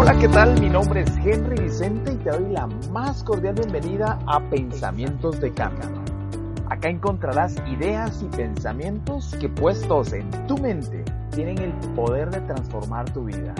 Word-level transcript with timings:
Hola, 0.00 0.16
¿qué 0.16 0.28
tal? 0.28 0.60
Mi 0.60 0.70
nombre 0.70 1.00
es 1.00 1.10
Henry 1.24 1.60
Vicente 1.60 2.12
y 2.12 2.16
te 2.18 2.30
doy 2.30 2.52
la 2.52 2.68
más 2.92 3.24
cordial 3.24 3.56
bienvenida 3.56 4.16
a 4.28 4.38
Pensamientos 4.48 5.40
de 5.40 5.52
Cambio. 5.52 5.90
Acá 6.70 6.88
encontrarás 6.88 7.56
ideas 7.66 8.22
y 8.22 8.26
pensamientos 8.26 9.34
que 9.40 9.48
puestos 9.48 10.12
en 10.12 10.30
tu 10.46 10.56
mente 10.56 11.04
tienen 11.34 11.58
el 11.58 11.72
poder 11.96 12.30
de 12.30 12.40
transformar 12.42 13.12
tu 13.12 13.24
vida. 13.24 13.52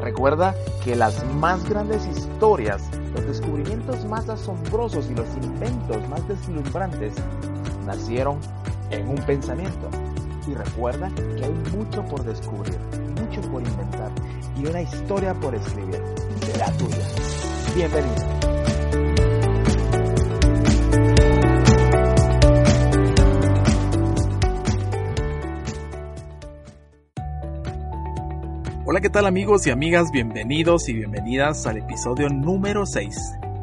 Recuerda 0.00 0.54
que 0.84 0.94
las 0.94 1.26
más 1.34 1.68
grandes 1.68 2.06
historias, 2.06 2.88
los 3.16 3.26
descubrimientos 3.26 4.04
más 4.04 4.28
asombrosos 4.28 5.10
y 5.10 5.16
los 5.16 5.26
inventos 5.42 6.08
más 6.08 6.26
deslumbrantes 6.28 7.14
nacieron 7.84 8.38
en 8.90 9.08
un 9.08 9.18
pensamiento. 9.22 9.90
Y 10.46 10.54
recuerda 10.54 11.10
que 11.36 11.44
hay 11.44 11.54
mucho 11.76 12.04
por 12.04 12.22
descubrir, 12.22 12.78
mucho 13.20 13.40
por 13.50 13.62
inventar 13.66 14.10
y 14.56 14.66
una 14.66 14.82
historia 14.82 15.34
por 15.34 15.54
escribir. 15.54 16.02
Será 16.40 16.70
tuya. 16.72 16.96
Bienvenido. 17.74 18.38
Hola, 28.84 29.02
¿qué 29.02 29.10
tal 29.10 29.26
amigos 29.26 29.66
y 29.66 29.70
amigas? 29.70 30.10
Bienvenidos 30.10 30.88
y 30.88 30.94
bienvenidas 30.94 31.66
al 31.66 31.76
episodio 31.76 32.30
número 32.30 32.86
6 32.86 33.14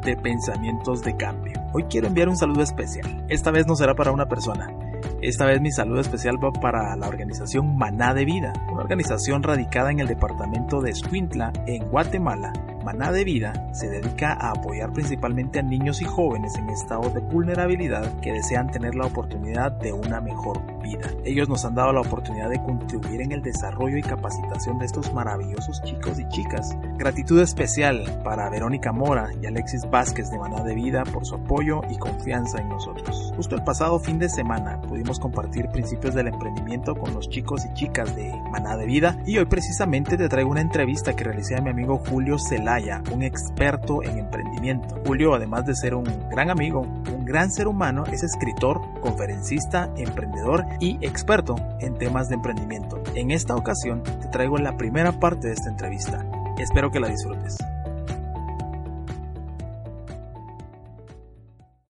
de 0.04 0.16
Pensamientos 0.16 1.02
de 1.02 1.16
Cambio. 1.16 1.60
Hoy 1.72 1.84
quiero 1.90 2.06
enviar 2.06 2.28
un 2.28 2.36
saludo 2.36 2.62
especial. 2.62 3.26
Esta 3.28 3.50
vez 3.50 3.66
no 3.66 3.74
será 3.74 3.96
para 3.96 4.12
una 4.12 4.28
persona. 4.28 4.85
Esta 5.26 5.44
vez 5.44 5.60
mi 5.60 5.72
saludo 5.72 6.02
especial 6.02 6.36
va 6.36 6.52
para 6.52 6.94
la 6.94 7.08
organización 7.08 7.76
Maná 7.76 8.14
de 8.14 8.24
Vida, 8.24 8.52
una 8.70 8.82
organización 8.82 9.42
radicada 9.42 9.90
en 9.90 9.98
el 9.98 10.06
departamento 10.06 10.80
de 10.80 10.92
Escuintla, 10.92 11.52
en 11.66 11.90
Guatemala. 11.90 12.52
Maná 12.84 13.10
de 13.10 13.24
Vida 13.24 13.68
se 13.72 13.88
dedica 13.88 14.34
a 14.34 14.52
apoyar 14.52 14.92
principalmente 14.92 15.58
a 15.58 15.62
niños 15.62 16.00
y 16.00 16.04
jóvenes 16.04 16.54
en 16.54 16.70
estado 16.70 17.10
de 17.10 17.18
vulnerabilidad 17.18 18.20
que 18.20 18.34
desean 18.34 18.70
tener 18.70 18.94
la 18.94 19.06
oportunidad 19.06 19.72
de 19.72 19.92
una 19.92 20.20
mejor 20.20 20.75
vida. 20.86 21.10
Ellos 21.24 21.48
nos 21.48 21.64
han 21.64 21.74
dado 21.74 21.92
la 21.92 22.00
oportunidad 22.00 22.50
de 22.50 22.62
contribuir 22.62 23.20
en 23.20 23.32
el 23.32 23.42
desarrollo 23.42 23.96
y 23.96 24.02
capacitación 24.02 24.78
de 24.78 24.86
estos 24.86 25.12
maravillosos 25.12 25.82
chicos 25.82 26.18
y 26.18 26.28
chicas. 26.28 26.76
Gratitud 26.96 27.40
especial 27.40 28.20
para 28.24 28.48
Verónica 28.50 28.92
Mora 28.92 29.30
y 29.42 29.46
Alexis 29.46 29.88
Vázquez 29.90 30.30
de 30.30 30.38
Maná 30.38 30.62
de 30.62 30.74
Vida 30.74 31.04
por 31.04 31.26
su 31.26 31.34
apoyo 31.34 31.80
y 31.90 31.96
confianza 31.98 32.60
en 32.60 32.68
nosotros. 32.68 33.32
Justo 33.36 33.54
el 33.54 33.64
pasado 33.64 33.98
fin 33.98 34.18
de 34.18 34.28
semana 34.28 34.80
pudimos 34.82 35.18
compartir 35.18 35.68
principios 35.68 36.14
del 36.14 36.28
emprendimiento 36.28 36.94
con 36.94 37.14
los 37.14 37.28
chicos 37.28 37.64
y 37.64 37.74
chicas 37.74 38.14
de 38.14 38.32
Maná 38.50 38.76
de 38.76 38.86
Vida 38.86 39.18
y 39.26 39.38
hoy 39.38 39.46
precisamente 39.46 40.16
te 40.16 40.28
traigo 40.28 40.50
una 40.50 40.60
entrevista 40.60 41.14
que 41.14 41.24
realicé 41.24 41.56
a 41.56 41.60
mi 41.60 41.70
amigo 41.70 41.98
Julio 42.08 42.38
Celaya, 42.38 43.02
un 43.12 43.22
experto 43.22 44.02
en 44.02 44.18
emprendimiento. 44.18 45.00
Julio, 45.06 45.34
además 45.34 45.66
de 45.66 45.74
ser 45.74 45.94
un 45.94 46.04
gran 46.30 46.50
amigo, 46.50 46.82
un 46.82 47.15
gran 47.26 47.50
ser 47.50 47.66
humano, 47.66 48.04
es 48.10 48.22
escritor, 48.22 48.80
conferencista, 49.00 49.92
emprendedor 49.96 50.64
y 50.80 50.96
experto 51.04 51.56
en 51.80 51.98
temas 51.98 52.28
de 52.28 52.36
emprendimiento. 52.36 53.02
En 53.14 53.32
esta 53.32 53.56
ocasión 53.56 54.02
te 54.04 54.28
traigo 54.28 54.56
la 54.58 54.76
primera 54.76 55.18
parte 55.18 55.48
de 55.48 55.54
esta 55.54 55.68
entrevista. 55.68 56.24
Espero 56.56 56.90
que 56.90 57.00
la 57.00 57.08
disfrutes. 57.08 57.58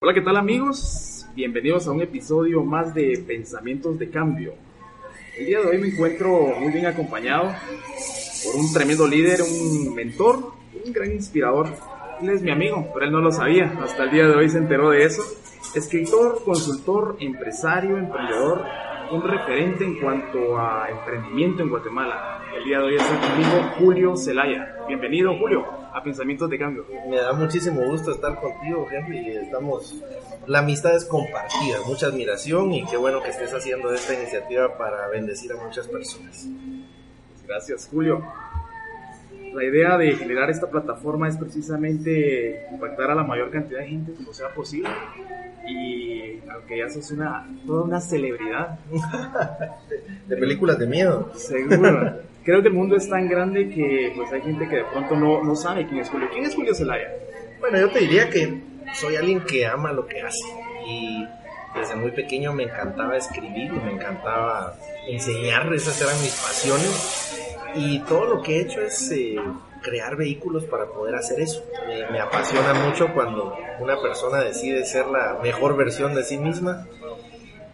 Hola, 0.00 0.14
¿qué 0.14 0.22
tal 0.22 0.36
amigos? 0.36 1.26
Bienvenidos 1.34 1.86
a 1.86 1.92
un 1.92 2.00
episodio 2.00 2.64
más 2.64 2.94
de 2.94 3.22
Pensamientos 3.26 3.98
de 3.98 4.08
Cambio. 4.08 4.54
El 5.38 5.46
día 5.46 5.60
de 5.60 5.66
hoy 5.66 5.78
me 5.78 5.88
encuentro 5.88 6.54
muy 6.58 6.72
bien 6.72 6.86
acompañado 6.86 7.54
por 8.42 8.56
un 8.56 8.72
tremendo 8.72 9.06
líder, 9.06 9.40
un 9.42 9.94
mentor, 9.94 10.52
un 10.82 10.92
gran 10.94 11.12
inspirador. 11.12 11.68
Él 12.20 12.30
es 12.30 12.42
mi 12.42 12.50
amigo, 12.50 12.88
pero 12.94 13.06
él 13.06 13.12
no 13.12 13.20
lo 13.20 13.30
sabía. 13.30 13.78
Hasta 13.82 14.04
el 14.04 14.10
día 14.10 14.26
de 14.26 14.34
hoy 14.34 14.48
se 14.48 14.58
enteró 14.58 14.90
de 14.90 15.04
eso. 15.04 15.22
Escritor, 15.74 16.42
consultor, 16.44 17.16
empresario, 17.20 17.98
emprendedor, 17.98 18.64
un 19.10 19.22
referente 19.22 19.84
en 19.84 20.00
cuanto 20.00 20.58
a 20.58 20.88
emprendimiento 20.88 21.62
en 21.62 21.68
Guatemala. 21.68 22.40
El 22.56 22.64
día 22.64 22.78
de 22.78 22.84
hoy 22.84 22.94
está 22.96 23.20
conmigo 23.20 23.70
Julio 23.78 24.16
Zelaya. 24.16 24.76
Bienvenido, 24.88 25.36
Julio, 25.38 25.66
a 25.92 26.02
Pensamientos 26.02 26.48
de 26.48 26.58
Cambio. 26.58 26.86
Me 27.08 27.16
da 27.16 27.34
muchísimo 27.34 27.82
gusto 27.84 28.12
estar 28.12 28.40
contigo, 28.40 28.86
Henry, 28.90 29.18
y 29.18 29.30
estamos... 29.36 30.02
La 30.46 30.60
amistad 30.60 30.94
es 30.94 31.04
compartida, 31.04 31.78
mucha 31.86 32.06
admiración 32.06 32.72
y 32.72 32.86
qué 32.86 32.96
bueno 32.96 33.20
que 33.20 33.30
estés 33.30 33.52
haciendo 33.52 33.92
esta 33.92 34.14
iniciativa 34.14 34.78
para 34.78 35.08
bendecir 35.08 35.52
a 35.52 35.56
muchas 35.56 35.88
personas. 35.88 36.46
Gracias, 37.46 37.88
Julio. 37.90 38.24
La 39.56 39.64
idea 39.64 39.96
de 39.96 40.12
generar 40.12 40.50
esta 40.50 40.66
plataforma 40.66 41.28
es 41.28 41.38
precisamente 41.38 42.66
impactar 42.70 43.10
a 43.10 43.14
la 43.14 43.22
mayor 43.22 43.50
cantidad 43.50 43.80
de 43.80 43.86
gente 43.86 44.12
como 44.12 44.34
sea 44.34 44.50
posible. 44.50 44.90
Y 45.66 46.42
aunque 46.50 46.76
ya 46.76 46.90
sos 46.90 47.10
una, 47.12 47.48
toda 47.66 47.84
una 47.84 47.98
celebridad. 47.98 48.78
de 50.28 50.36
películas 50.36 50.78
de 50.78 50.86
miedo. 50.86 51.30
Seguro. 51.34 52.18
Creo 52.44 52.60
que 52.60 52.68
el 52.68 52.74
mundo 52.74 52.96
es 52.96 53.08
tan 53.08 53.28
grande 53.28 53.70
que 53.70 54.12
pues 54.14 54.30
hay 54.30 54.42
gente 54.42 54.68
que 54.68 54.76
de 54.76 54.84
pronto 54.84 55.16
no, 55.16 55.42
no 55.42 55.56
sabe 55.56 55.86
quién 55.86 56.00
es 56.00 56.10
Julio. 56.10 56.28
¿Quién 56.30 56.44
es 56.44 56.54
Julio 56.54 56.74
Zelaya? 56.74 57.08
Bueno, 57.58 57.78
yo 57.78 57.88
te 57.88 58.00
diría 58.00 58.28
que 58.28 58.60
soy 58.92 59.16
alguien 59.16 59.40
que 59.40 59.66
ama 59.66 59.90
lo 59.90 60.06
que 60.06 60.20
hace. 60.20 60.44
Y 60.86 61.26
desde 61.74 61.96
muy 61.96 62.10
pequeño 62.10 62.52
me 62.52 62.64
encantaba 62.64 63.16
escribir, 63.16 63.72
me 63.72 63.92
encantaba 63.92 64.76
enseñar, 65.08 65.72
esas 65.72 65.98
eran 66.02 66.20
mis 66.20 66.34
pasiones 66.42 67.25
y 67.76 67.98
todo 68.00 68.24
lo 68.24 68.42
que 68.42 68.56
he 68.56 68.60
hecho 68.62 68.80
es 68.80 69.10
eh, 69.10 69.36
crear 69.82 70.16
vehículos 70.16 70.64
para 70.64 70.86
poder 70.86 71.14
hacer 71.14 71.40
eso. 71.40 71.64
Me, 72.10 72.18
apasiona 72.18 72.74
mucho 72.74 73.12
cuando 73.12 73.56
una 73.80 74.00
persona 74.00 74.38
decide 74.38 74.84
ser 74.84 75.06
la 75.06 75.38
mejor 75.42 75.76
versión 75.76 76.14
de 76.14 76.24
sí 76.24 76.38
misma 76.38 76.86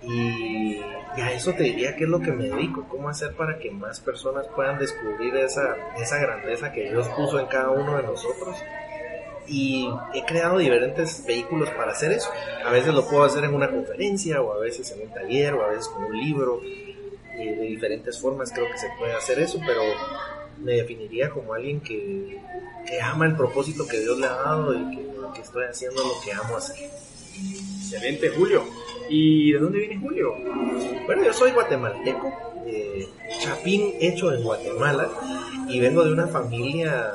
y, 0.03 0.81
y, 1.17 1.21
a 1.21 1.33
eso 1.33 1.53
te 1.53 1.63
diría 1.63 1.95
que 1.95 2.05
es 2.05 2.11
lo 2.11 2.21
que 2.21 2.33
me 2.33 2.49
dedico, 2.49 2.87
cómo 2.89 3.09
hacer 3.09 3.35
para 3.35 3.59
que 3.59 3.71
más 3.71 4.01
personas 4.01 4.47
puedan 4.55 4.79
descubrir 4.79 5.37
esa, 5.37 5.77
esa 6.01 6.19
grandeza 6.19 6.73
que 6.73 6.91
Dios 6.91 7.09
puso 7.11 7.39
en 7.39 7.47
cada 7.47 7.71
uno 7.71 7.97
de 7.97 8.03
nosotros. 8.03 8.57
Y 9.47 9.89
he 10.15 10.25
creado 10.25 10.59
diferentes 10.59 11.25
vehículos 11.27 11.69
para 11.71 11.93
hacer 11.93 12.13
eso. 12.13 12.31
A 12.65 12.71
veces 12.71 12.95
lo 12.95 13.05
puedo 13.07 13.25
hacer 13.25 13.45
en 13.45 13.55
una 13.55 13.69
conferencia, 13.71 14.41
o 14.41 14.53
a 14.55 14.59
veces 14.59 14.91
en 14.93 15.03
un 15.03 15.13
taller, 15.13 15.55
o 15.55 15.65
a 15.65 15.69
veces 15.69 15.89
con 15.89 16.05
un 16.05 16.17
libro, 16.19 16.61
de 17.37 17.63
diferentes 17.63 18.21
formas 18.21 18.53
creo 18.53 18.71
que 18.71 18.79
se 18.79 18.89
puede 18.99 19.13
hacer 19.15 19.39
eso, 19.41 19.59
pero 19.67 19.83
me 20.59 20.75
definiría 20.75 21.31
como 21.31 21.55
alguien 21.55 21.81
que, 21.81 22.41
que 22.87 23.01
ama 23.01 23.27
el 23.27 23.37
propósito 23.37 23.87
que 23.87 24.01
Dios 24.01 24.19
le 24.19 24.27
ha 24.27 24.35
dado 24.35 24.75
y 24.75 24.97
que, 24.97 25.07
que, 25.35 25.41
estoy 25.41 25.65
haciendo 25.65 26.03
lo 26.03 26.21
que 26.25 26.33
amo 26.33 26.57
hacer. 26.57 26.91
Excelente, 27.81 28.31
Julio. 28.31 28.65
¿Y 29.09 29.53
de 29.53 29.59
dónde 29.59 29.79
viene 29.79 29.99
Julio? 29.99 30.35
Bueno, 31.07 31.25
yo 31.25 31.33
soy 31.33 31.51
guatemalteco, 31.53 32.33
eh, 32.67 33.09
chapín 33.41 33.95
hecho 34.01 34.33
en 34.33 34.43
Guatemala, 34.43 35.11
y 35.69 35.81
vengo 35.81 36.05
de 36.05 36.13
una 36.13 36.27
familia, 36.29 37.13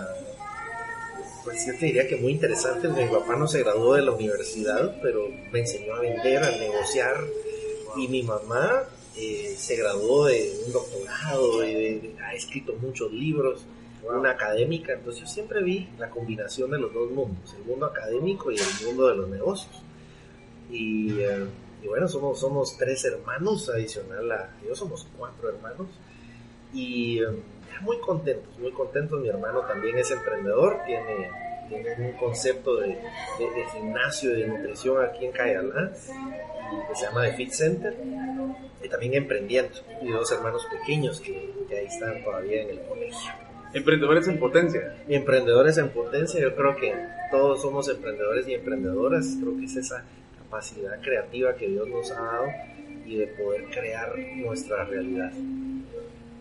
pues 1.43 1.65
yo 1.65 1.73
te 1.79 1.87
diría 1.87 2.07
que 2.07 2.17
muy 2.17 2.33
interesante. 2.33 2.89
Mi 2.89 3.05
papá 3.05 3.35
no 3.35 3.47
se 3.47 3.63
graduó 3.63 3.95
de 3.95 4.03
la 4.03 4.11
universidad, 4.11 4.95
pero 5.01 5.29
me 5.51 5.59
enseñó 5.59 5.95
a 5.95 6.01
vender, 6.01 6.43
a 6.43 6.51
negociar, 6.51 7.23
y 7.95 8.07
mi 8.07 8.23
mamá 8.23 8.83
eh, 9.17 9.55
se 9.57 9.75
graduó 9.75 10.25
de 10.25 10.61
un 10.65 10.73
doctorado, 10.73 11.59
de, 11.59 12.15
ha 12.23 12.33
escrito 12.33 12.73
muchos 12.81 13.11
libros, 13.11 13.65
wow. 14.03 14.19
una 14.19 14.31
académica, 14.31 14.93
entonces 14.93 15.21
yo 15.21 15.27
siempre 15.27 15.63
vi 15.63 15.89
la 15.97 16.09
combinación 16.09 16.71
de 16.71 16.79
los 16.79 16.93
dos 16.93 17.11
mundos, 17.11 17.53
el 17.57 17.65
mundo 17.65 17.87
académico 17.87 18.51
y 18.51 18.57
el 18.57 18.85
mundo 18.85 19.07
de 19.07 19.15
los 19.15 19.29
negocios. 19.29 19.81
Y, 20.69 21.19
eh, 21.19 21.45
y 21.83 21.87
bueno, 21.87 22.07
somos, 22.07 22.39
somos 22.39 22.77
tres 22.77 23.05
hermanos, 23.05 23.69
adicional 23.69 24.31
a 24.31 24.49
yo 24.67 24.75
somos 24.75 25.07
cuatro 25.17 25.49
hermanos, 25.49 25.87
y 26.73 27.19
eh, 27.19 27.27
muy 27.81 27.99
contentos, 27.99 28.57
muy 28.59 28.71
contentos, 28.71 29.21
mi 29.21 29.29
hermano 29.29 29.61
también 29.61 29.97
es 29.97 30.11
emprendedor, 30.11 30.79
tiene 30.85 31.31
tiene 31.67 31.95
un 31.97 32.13
concepto 32.13 32.77
de, 32.77 32.87
de, 32.87 33.51
de, 33.55 33.65
gimnasio, 33.73 34.31
de 34.33 34.47
nutrición 34.47 35.03
aquí 35.03 35.25
en 35.25 35.31
Cayalá, 35.31 35.91
que 36.89 36.95
se 36.95 37.05
llama 37.05 37.25
The 37.25 37.33
Fit 37.33 37.51
Center. 37.51 37.95
y 38.83 38.89
también 38.89 39.13
emprendiendo. 39.15 39.75
Y 40.01 40.09
dos 40.09 40.31
hermanos 40.31 40.65
pequeños 40.71 41.19
que, 41.19 41.51
que 41.67 41.77
ahí 41.77 41.85
están 41.85 42.23
todavía 42.23 42.63
en 42.63 42.69
el 42.71 42.81
colegio. 42.81 43.31
Emprendedores 43.73 44.27
en 44.27 44.39
potencia. 44.39 44.97
Emprendedores 45.07 45.77
en 45.77 45.89
potencia, 45.89 46.39
yo 46.39 46.55
creo 46.55 46.75
que 46.75 46.93
todos 47.31 47.61
somos 47.61 47.89
emprendedores 47.89 48.47
y 48.47 48.53
emprendedoras. 48.53 49.37
Creo 49.39 49.57
que 49.57 49.65
es 49.65 49.75
esa 49.75 50.03
capacidad 50.37 50.99
creativa 51.01 51.55
que 51.55 51.67
Dios 51.67 51.87
nos 51.87 52.11
ha 52.11 52.21
dado 52.21 52.47
y 53.05 53.17
de 53.17 53.27
poder 53.27 53.65
crear 53.65 54.17
nuestra 54.37 54.85
realidad. 54.85 55.31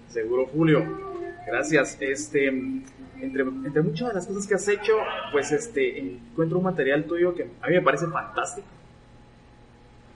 Seguro, 0.09 0.47
Julio. 0.47 1.16
Gracias. 1.47 1.97
Este, 2.01 2.49
entre, 2.49 3.43
entre 3.43 3.83
muchas 3.83 4.09
de 4.09 4.15
las 4.15 4.27
cosas 4.27 4.47
que 4.47 4.55
has 4.55 4.69
hecho, 4.69 4.95
pues 5.31 5.53
este, 5.53 5.99
encuentro 5.99 6.59
un 6.59 6.65
material 6.65 7.05
tuyo 7.05 7.35
que 7.35 7.45
a 7.61 7.69
mí 7.69 7.75
me 7.75 7.83
parece 7.83 8.07
fantástico. 8.07 8.67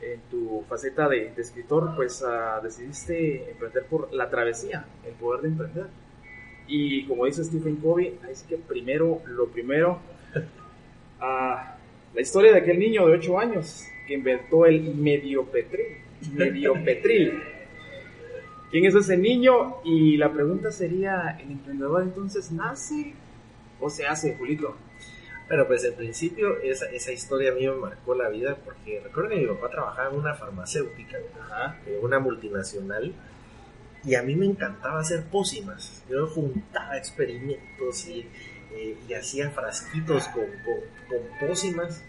En 0.00 0.20
tu 0.30 0.64
faceta 0.68 1.08
de, 1.08 1.30
de 1.30 1.42
escritor, 1.42 1.94
pues 1.94 2.22
uh, 2.22 2.62
decidiste 2.62 3.50
emprender 3.50 3.84
por 3.84 4.12
la 4.12 4.28
travesía, 4.30 4.84
el 5.06 5.12
poder 5.14 5.42
de 5.42 5.48
emprender. 5.48 5.86
Y 6.66 7.06
como 7.06 7.26
dice 7.26 7.44
Stephen 7.44 7.76
Covey, 7.76 8.18
es 8.30 8.42
que 8.44 8.56
primero, 8.56 9.20
lo 9.26 9.48
primero, 9.48 10.00
uh, 10.34 11.20
la 12.14 12.20
historia 12.20 12.52
de 12.52 12.58
aquel 12.58 12.78
niño 12.78 13.06
de 13.06 13.14
8 13.14 13.38
años 13.38 13.84
que 14.06 14.14
inventó 14.14 14.66
el 14.66 14.94
mediopetril. 14.94 15.98
Mediopetril. 16.34 17.59
¿Quién 18.70 18.84
es 18.84 18.94
ese 18.94 19.16
niño? 19.16 19.78
Y 19.84 20.16
la 20.16 20.32
pregunta 20.32 20.70
sería, 20.70 21.36
¿el 21.40 21.50
emprendedor 21.50 22.02
entonces 22.02 22.52
nace 22.52 23.14
o 23.80 23.90
se 23.90 24.06
hace, 24.06 24.36
Julito? 24.36 24.76
Pero 25.48 25.66
pues 25.66 25.82
en 25.82 25.94
principio 25.94 26.60
esa, 26.60 26.86
esa 26.86 27.10
historia 27.10 27.50
a 27.50 27.54
mí 27.54 27.66
me 27.66 27.74
marcó 27.74 28.14
la 28.14 28.28
vida 28.28 28.56
porque 28.64 29.00
recuerdo 29.02 29.30
que 29.30 29.36
mi 29.36 29.46
papá 29.46 29.70
trabajaba 29.70 30.10
en 30.10 30.16
una 30.20 30.34
farmacéutica, 30.34 31.18
una 32.00 32.20
multinacional, 32.20 33.12
y 34.04 34.14
a 34.14 34.22
mí 34.22 34.36
me 34.36 34.46
encantaba 34.46 35.00
hacer 35.00 35.24
pócimas. 35.24 36.04
Yo 36.08 36.28
juntaba 36.28 36.96
experimentos 36.96 38.06
y, 38.06 38.20
eh, 38.72 38.96
y 39.08 39.14
hacía 39.14 39.50
frasquitos 39.50 40.28
con, 40.28 40.44
con, 40.44 41.18
con 41.18 41.48
pócimas. 41.48 42.04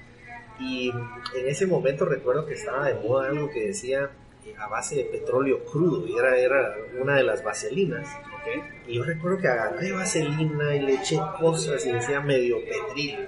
Y 0.60 0.92
en 0.92 1.48
ese 1.48 1.66
momento 1.66 2.06
recuerdo 2.06 2.46
que 2.46 2.54
estaba 2.54 2.88
de 2.88 2.94
moda 2.94 3.30
algo 3.30 3.50
que 3.50 3.66
decía 3.66 4.12
a 4.58 4.68
base 4.68 4.96
de 4.96 5.04
petróleo 5.06 5.64
crudo 5.66 6.08
y 6.08 6.18
era, 6.18 6.38
era 6.38 6.76
una 7.00 7.16
de 7.16 7.24
las 7.24 7.44
vaselinas. 7.44 8.08
Okay. 8.42 8.62
Y 8.88 8.96
yo 8.96 9.04
recuerdo 9.04 9.40
que 9.40 9.48
agarré 9.48 9.92
vaselina 9.92 10.76
y 10.76 10.80
le 10.82 10.96
eché 10.96 11.20
cosas 11.40 11.86
y 11.86 11.92
decía 11.92 12.22
medio 12.22 12.58
petril. 12.64 13.28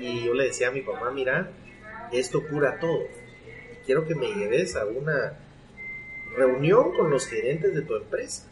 Y 0.00 0.24
yo 0.24 0.34
le 0.34 0.44
decía 0.44 0.68
a 0.68 0.72
mi 0.72 0.82
papá, 0.82 1.10
mira, 1.10 1.50
esto 2.12 2.46
cura 2.46 2.78
todo. 2.78 3.06
Quiero 3.84 4.06
que 4.06 4.14
me 4.14 4.26
lleves 4.34 4.76
a 4.76 4.84
una 4.84 5.38
reunión 6.36 6.94
con 6.96 7.10
los 7.10 7.26
gerentes 7.26 7.74
de 7.74 7.82
tu 7.82 7.96
empresa 7.96 8.48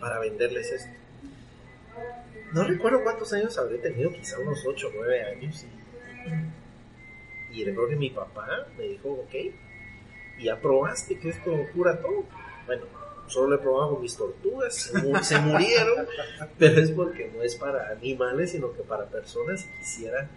para 0.00 0.18
venderles 0.20 0.72
esto. 0.72 0.90
No 2.52 2.64
recuerdo 2.64 3.02
cuántos 3.02 3.32
años 3.32 3.58
habré 3.58 3.78
tenido, 3.78 4.10
quizá 4.10 4.38
unos 4.38 4.64
8 4.66 4.88
o 4.88 4.90
9 4.94 5.22
años. 5.24 5.66
Y, 7.52 7.60
y 7.60 7.64
recuerdo 7.64 7.90
que 7.90 7.96
mi 7.96 8.10
papá 8.10 8.66
me 8.78 8.84
dijo, 8.84 9.10
ok, 9.10 9.34
y 10.38 10.44
ya 10.44 10.60
probaste 10.60 11.18
que 11.18 11.30
esto 11.30 11.52
cura 11.74 12.00
todo. 12.00 12.24
Bueno, 12.66 12.84
solo 13.26 13.48
lo 13.48 13.56
he 13.56 13.58
probado 13.58 13.90
con 13.92 14.02
mis 14.02 14.16
tortugas, 14.16 14.74
se 15.22 15.38
murieron, 15.40 16.06
pero 16.58 16.80
es 16.80 16.90
porque 16.90 17.30
no 17.34 17.42
es 17.42 17.56
para 17.56 17.90
animales, 17.90 18.52
sino 18.52 18.72
que 18.72 18.82
para 18.82 19.06
personas 19.06 19.64
que 19.64 19.78
quisieran 19.78 20.28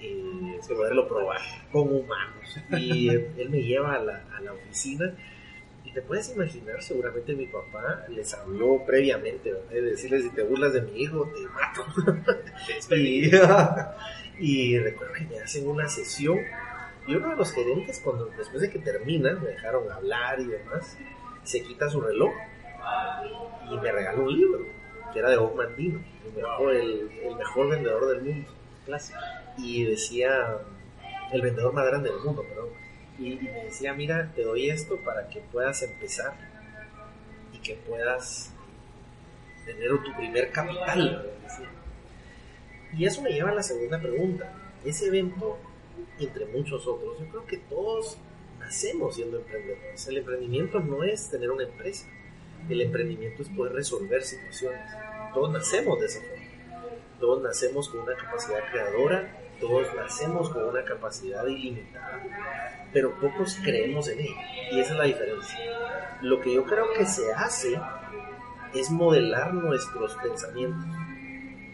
eh, 0.00 0.58
poderlo 0.68 1.08
probar 1.08 1.40
con 1.72 1.92
humanos. 1.92 2.58
Y 2.78 3.08
él, 3.08 3.32
él 3.36 3.50
me 3.50 3.62
lleva 3.62 3.94
a 3.94 3.98
la, 3.98 4.24
a 4.36 4.40
la, 4.40 4.52
oficina. 4.52 5.14
Y 5.84 5.92
te 5.92 6.02
puedes 6.02 6.30
imaginar, 6.30 6.82
seguramente 6.82 7.34
mi 7.34 7.46
papá 7.46 8.04
les 8.08 8.32
habló 8.34 8.84
previamente, 8.86 9.52
¿verdad? 9.52 9.70
de 9.70 9.82
decirles, 9.82 10.22
si 10.22 10.30
te 10.30 10.42
burlas 10.42 10.72
de 10.72 10.82
mi 10.82 11.02
hijo, 11.02 11.28
te 11.34 11.40
mato. 11.48 12.34
y, 12.96 13.30
y 14.38 14.78
recuerdo 14.78 15.14
que 15.14 15.24
me 15.24 15.40
hacen 15.40 15.68
una 15.68 15.88
sesión 15.88 16.38
y 17.06 17.14
uno 17.14 17.30
de 17.30 17.36
los 17.36 17.52
gerentes, 17.52 18.00
cuando 18.04 18.26
después 18.26 18.60
de 18.60 18.70
que 18.70 18.78
terminan, 18.78 19.42
me 19.42 19.50
dejaron 19.50 19.90
hablar 19.90 20.40
y 20.40 20.46
demás, 20.46 20.96
se 21.42 21.62
quita 21.62 21.88
su 21.88 22.00
reloj 22.00 22.32
y 23.70 23.76
me 23.78 23.92
regaló 23.92 24.24
un 24.24 24.32
libro, 24.32 24.66
que 25.12 25.18
era 25.18 25.30
de 25.30 25.36
Bob 25.36 25.56
Mandino, 25.56 26.00
el 26.26 26.32
mejor, 26.34 26.74
el, 26.74 27.10
el 27.22 27.36
mejor 27.36 27.70
vendedor 27.70 28.06
del 28.08 28.22
mundo. 28.22 28.50
Clásico. 28.86 29.18
Y 29.58 29.84
decía, 29.84 30.58
el 31.32 31.42
vendedor 31.42 31.72
más 31.72 31.86
grande 31.86 32.10
del 32.10 32.20
mundo, 32.20 32.42
perdón. 32.42 32.68
Y, 33.18 33.32
y, 33.32 33.36
me 33.42 33.64
decía, 33.64 33.92
mira, 33.92 34.32
te 34.34 34.42
doy 34.42 34.70
esto 34.70 34.96
para 35.04 35.28
que 35.28 35.40
puedas 35.40 35.82
empezar 35.82 36.34
y 37.52 37.58
que 37.58 37.74
puedas 37.74 38.52
tener 39.64 39.90
tu 40.02 40.14
primer 40.16 40.50
capital. 40.50 41.30
Y 42.96 43.04
eso 43.04 43.22
me 43.22 43.30
lleva 43.30 43.50
a 43.50 43.54
la 43.54 43.62
segunda 43.62 44.00
pregunta. 44.00 44.52
Ese 44.84 45.06
evento 45.06 45.58
entre 46.18 46.46
muchos 46.46 46.86
otros, 46.86 47.18
yo 47.18 47.28
creo 47.28 47.46
que 47.46 47.58
todos 47.58 48.18
nacemos 48.58 49.14
siendo 49.14 49.38
emprendedores. 49.38 50.06
El 50.06 50.18
emprendimiento 50.18 50.80
no 50.80 51.02
es 51.02 51.30
tener 51.30 51.50
una 51.50 51.64
empresa, 51.64 52.06
el 52.68 52.80
emprendimiento 52.80 53.42
es 53.42 53.48
poder 53.48 53.72
resolver 53.72 54.22
situaciones. 54.22 54.80
Todos 55.34 55.52
nacemos 55.52 56.00
de 56.00 56.06
esa 56.06 56.20
forma. 56.20 56.40
Todos 57.18 57.42
nacemos 57.42 57.88
con 57.88 58.00
una 58.00 58.16
capacidad 58.16 58.60
creadora, 58.70 59.36
todos 59.60 59.94
nacemos 59.94 60.48
con 60.48 60.64
una 60.64 60.84
capacidad 60.84 61.46
ilimitada, 61.46 62.22
pero 62.94 63.18
pocos 63.20 63.58
creemos 63.62 64.08
en 64.08 64.20
ella. 64.20 64.70
Y 64.72 64.80
esa 64.80 64.92
es 64.92 64.98
la 64.98 65.04
diferencia. 65.04 65.58
Lo 66.22 66.40
que 66.40 66.54
yo 66.54 66.64
creo 66.64 66.92
que 66.94 67.04
se 67.04 67.32
hace 67.32 67.78
es 68.74 68.90
modelar 68.90 69.52
nuestros 69.52 70.14
pensamientos, 70.16 70.86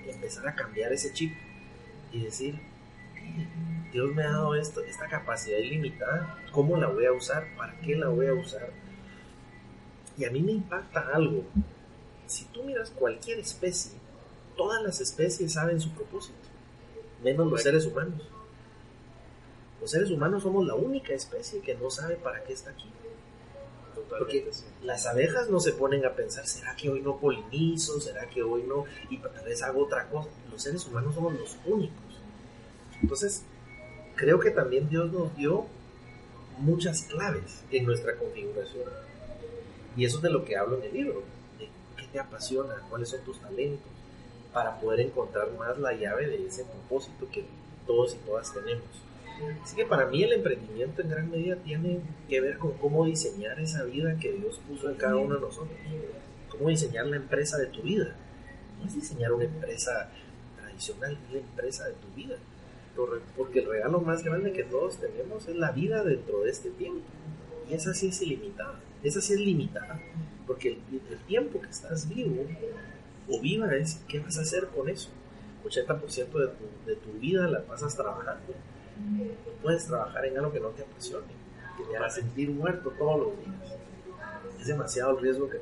empezar 0.08 0.48
a 0.48 0.54
cambiar 0.54 0.92
ese 0.92 1.12
chip 1.12 1.32
y 2.12 2.24
decir, 2.24 2.60
Dios 3.92 4.14
me 4.14 4.22
ha 4.24 4.30
dado 4.30 4.54
esto, 4.54 4.82
esta 4.82 5.08
capacidad 5.08 5.58
ilimitada, 5.58 6.38
¿cómo 6.52 6.76
la 6.76 6.88
voy 6.88 7.06
a 7.06 7.12
usar? 7.12 7.46
¿Para 7.56 7.78
qué 7.80 7.96
la 7.96 8.08
voy 8.08 8.26
a 8.26 8.34
usar? 8.34 8.70
Y 10.18 10.24
a 10.24 10.30
mí 10.30 10.42
me 10.42 10.52
impacta 10.52 11.00
algo. 11.14 11.44
Si 12.26 12.44
tú 12.46 12.64
miras 12.64 12.90
cualquier 12.90 13.38
especie, 13.38 13.92
todas 14.56 14.82
las 14.82 15.00
especies 15.00 15.52
saben 15.52 15.80
su 15.80 15.90
propósito, 15.90 16.36
menos 17.22 17.50
los 17.50 17.62
seres 17.62 17.86
humanos. 17.86 18.22
Los 19.80 19.90
seres 19.90 20.10
humanos 20.10 20.42
somos 20.42 20.66
la 20.66 20.74
única 20.74 21.12
especie 21.12 21.60
que 21.60 21.74
no 21.74 21.90
sabe 21.90 22.16
para 22.16 22.42
qué 22.42 22.52
está 22.52 22.70
aquí. 22.70 22.90
Porque 24.08 24.48
las 24.82 25.06
abejas 25.06 25.48
no 25.50 25.60
se 25.60 25.72
ponen 25.72 26.04
a 26.04 26.14
pensar, 26.14 26.46
¿será 26.46 26.76
que 26.76 26.90
hoy 26.90 27.00
no 27.00 27.18
polinizo? 27.18 28.00
¿Será 28.00 28.28
que 28.28 28.42
hoy 28.42 28.62
no? 28.62 28.84
Y 29.10 29.18
tal 29.18 29.44
vez 29.44 29.62
hago 29.62 29.84
otra 29.84 30.08
cosa. 30.08 30.28
Los 30.50 30.62
seres 30.62 30.86
humanos 30.86 31.14
somos 31.14 31.34
los 31.34 31.56
únicos. 31.66 32.20
Entonces, 33.02 33.42
creo 34.14 34.40
que 34.40 34.50
también 34.50 34.88
Dios 34.88 35.12
nos 35.12 35.34
dio 35.36 35.66
muchas 36.58 37.02
claves 37.02 37.62
en 37.70 37.84
nuestra 37.84 38.16
configuración. 38.16 38.84
Y 39.96 40.04
eso 40.04 40.16
es 40.16 40.22
de 40.22 40.30
lo 40.30 40.44
que 40.44 40.56
hablo 40.56 40.78
en 40.78 40.84
el 40.84 40.92
libro. 40.92 41.22
De 41.58 41.68
qué 41.96 42.06
te 42.12 42.18
apasiona, 42.18 42.74
cuáles 42.88 43.10
son 43.10 43.20
tus 43.24 43.38
talentos, 43.40 43.90
para 44.52 44.80
poder 44.80 45.00
encontrar 45.00 45.52
más 45.52 45.78
la 45.78 45.92
llave 45.92 46.26
de 46.26 46.46
ese 46.46 46.64
propósito 46.64 47.28
que 47.30 47.44
todos 47.86 48.14
y 48.14 48.26
todas 48.26 48.52
tenemos. 48.52 48.84
Así 49.62 49.76
que 49.76 49.84
para 49.84 50.06
mí 50.06 50.22
el 50.22 50.32
emprendimiento 50.32 51.02
en 51.02 51.10
gran 51.10 51.30
medida 51.30 51.56
tiene 51.56 52.00
que 52.28 52.40
ver 52.40 52.56
con 52.56 52.72
cómo 52.72 53.04
diseñar 53.04 53.60
esa 53.60 53.84
vida 53.84 54.16
que 54.18 54.32
Dios 54.32 54.58
puso 54.66 54.88
en 54.88 54.96
cada 54.96 55.16
uno 55.16 55.34
de 55.34 55.42
nosotros. 55.42 55.78
Cómo 56.48 56.70
diseñar 56.70 57.06
la 57.06 57.16
empresa 57.16 57.58
de 57.58 57.66
tu 57.66 57.82
vida. 57.82 58.16
No 58.78 58.86
es 58.86 58.94
diseñar 58.94 59.32
una 59.32 59.44
empresa 59.44 60.10
tradicional, 60.58 61.18
es 61.26 61.32
la 61.34 61.40
empresa 61.40 61.84
de 61.84 61.92
tu 61.92 62.08
vida 62.14 62.36
porque 63.36 63.60
el 63.60 63.68
regalo 63.68 64.00
más 64.00 64.24
grande 64.24 64.52
que 64.52 64.64
todos 64.64 64.98
tenemos 64.98 65.46
es 65.48 65.56
la 65.56 65.72
vida 65.72 66.02
dentro 66.02 66.40
de 66.40 66.50
este 66.50 66.70
tiempo. 66.70 67.02
Y 67.68 67.74
esa 67.74 67.94
sí 67.94 68.08
es 68.08 68.22
ilimitada, 68.22 68.80
esa 69.02 69.20
sí 69.20 69.34
es 69.34 69.40
limitada, 69.40 70.00
porque 70.46 70.78
el, 71.10 71.18
tiempo 71.26 71.60
que 71.60 71.68
estás 71.68 72.08
vivo 72.08 72.46
o 73.28 73.40
viva 73.40 73.74
es 73.74 74.00
qué 74.08 74.20
vas 74.20 74.38
a 74.38 74.42
hacer 74.42 74.68
con 74.68 74.88
eso. 74.88 75.10
80% 75.64 76.14
de 76.14 76.46
tu, 76.48 76.86
de 76.86 76.96
tu 76.96 77.12
vida 77.18 77.48
la 77.48 77.62
pasas 77.62 77.96
trabajando. 77.96 78.54
No 78.96 79.52
puedes 79.62 79.86
trabajar 79.86 80.24
en 80.24 80.38
algo 80.38 80.52
que 80.52 80.60
no 80.60 80.68
te 80.68 80.82
apasione, 80.82 81.26
que 81.76 81.84
te 81.84 81.96
haga 81.96 82.08
sentir 82.08 82.50
muerto 82.50 82.92
todos 82.96 83.20
los 83.20 83.38
días. 83.38 83.78
Es 84.60 84.68
demasiado 84.68 85.16
el 85.16 85.22
riesgo 85.22 85.50
que. 85.50 85.58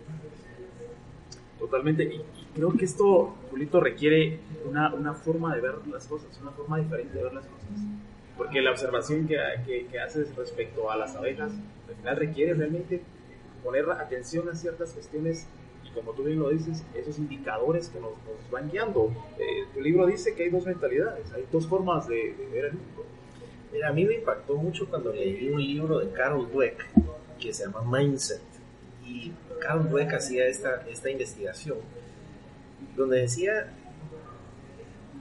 Totalmente. 1.58 2.04
Y, 2.04 2.16
y, 2.16 2.46
creo 2.54 2.73
que 2.73 2.84
esto, 2.84 3.34
Julito, 3.50 3.80
requiere 3.80 4.40
una, 4.68 4.92
una, 4.94 5.14
forma 5.14 5.54
de 5.54 5.61
ver 5.61 5.75
las 5.90 6.06
cosas, 6.06 6.28
una 6.40 6.50
forma 6.50 6.78
diferente 6.78 7.16
de 7.16 7.25
ver 7.25 7.34
las 7.34 7.46
cosas. 7.46 7.68
Porque 8.37 8.61
la 8.61 8.73
observación 8.73 9.26
que, 9.26 9.38
que, 9.64 9.87
que 9.87 10.00
haces 10.00 10.34
respecto 10.37 10.90
a 10.90 10.96
las 10.96 11.14
abejas, 11.14 11.52
al 11.88 11.94
final 11.94 12.16
requiere 12.16 12.54
realmente 12.54 13.02
poner 13.62 13.90
atención 13.90 14.49
a 14.49 14.54
ciertas 14.54 14.92
cuestiones 14.92 15.46
y 15.84 15.90
como 15.94 16.12
tú 16.12 16.25
bien 16.25 16.38
lo 16.38 16.50
dices, 16.50 16.82
esos 16.94 17.18
indicadores 17.18 17.88
que 17.88 18.00
nos, 18.00 18.11
nos 18.11 18.50
van 18.50 18.70
guiando. 18.70 19.12
Eh, 19.38 19.64
tu 19.73 19.80
libro 19.80 20.06
dice 20.06 20.34
que 20.34 20.44
hay 20.44 20.50
dos 20.50 20.66
mentalidades, 20.66 21.32
hay 21.32 21.46
dos 21.52 21.66
formas 21.66 22.08
de, 22.08 22.34
de 22.34 22.46
ver 22.52 22.64
el 22.66 22.73
mundo. 22.73 23.04
Mira, 23.73 23.88
a 23.88 23.92
mí 23.92 24.04
me 24.04 24.14
impactó 24.14 24.54
mucho 24.56 24.88
cuando 24.88 25.12
leí 25.12 25.50
un 25.50 25.61
libro 25.61 25.99
de 25.99 26.11
Carol 26.12 26.50
Dweck 26.50 26.87
que 27.40 27.52
se 27.52 27.64
llama 27.64 27.82
Mindset. 27.84 28.53
Y 29.06 29.32
Carl 29.61 29.88
Dweck 29.88 30.14
hacía 30.14 30.46
esta, 30.46 30.84
esta 30.88 31.11
investigación 31.11 31.78
donde 32.96 33.23
decía, 33.23 33.73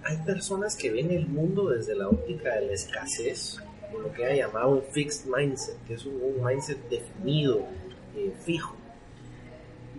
hay 0.04 0.18
personas 0.26 0.76
que 0.76 0.92
ven 0.92 1.12
el 1.12 1.28
mundo 1.28 1.70
desde 1.70 1.96
la 1.96 2.10
óptica 2.10 2.56
de 2.56 2.68
la 2.68 2.74
escasez, 2.74 3.58
o 3.94 4.00
lo 4.00 4.12
que 4.12 4.26
ha 4.26 4.36
llamado 4.36 4.70
un 4.70 4.84
fixed 4.92 5.26
mindset, 5.26 5.78
que 5.86 5.96
es 5.96 6.06
un, 6.06 6.44
mindset 6.44 6.78
definido, 6.90 7.66
eh, 8.16 8.34
fijo, 8.44 8.76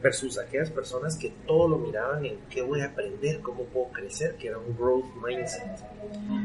versus 0.00 0.38
aquellas 0.38 0.70
personas 0.70 1.16
que 1.16 1.32
todo 1.46 1.68
lo 1.68 1.78
miraban 1.78 2.26
en 2.26 2.38
qué 2.50 2.60
voy 2.60 2.80
a 2.80 2.86
aprender, 2.86 3.40
cómo 3.40 3.64
puedo 3.64 3.88
crecer, 3.88 4.36
que 4.36 4.48
era 4.48 4.58
un 4.58 4.76
growth 4.76 5.06
mindset. 5.24 5.64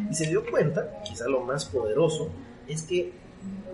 Y 0.10 0.14
se 0.14 0.28
dio 0.28 0.46
cuenta, 0.50 1.02
quizá 1.04 1.28
lo 1.28 1.42
más 1.42 1.66
poderoso, 1.66 2.30
es 2.68 2.84
que 2.84 3.12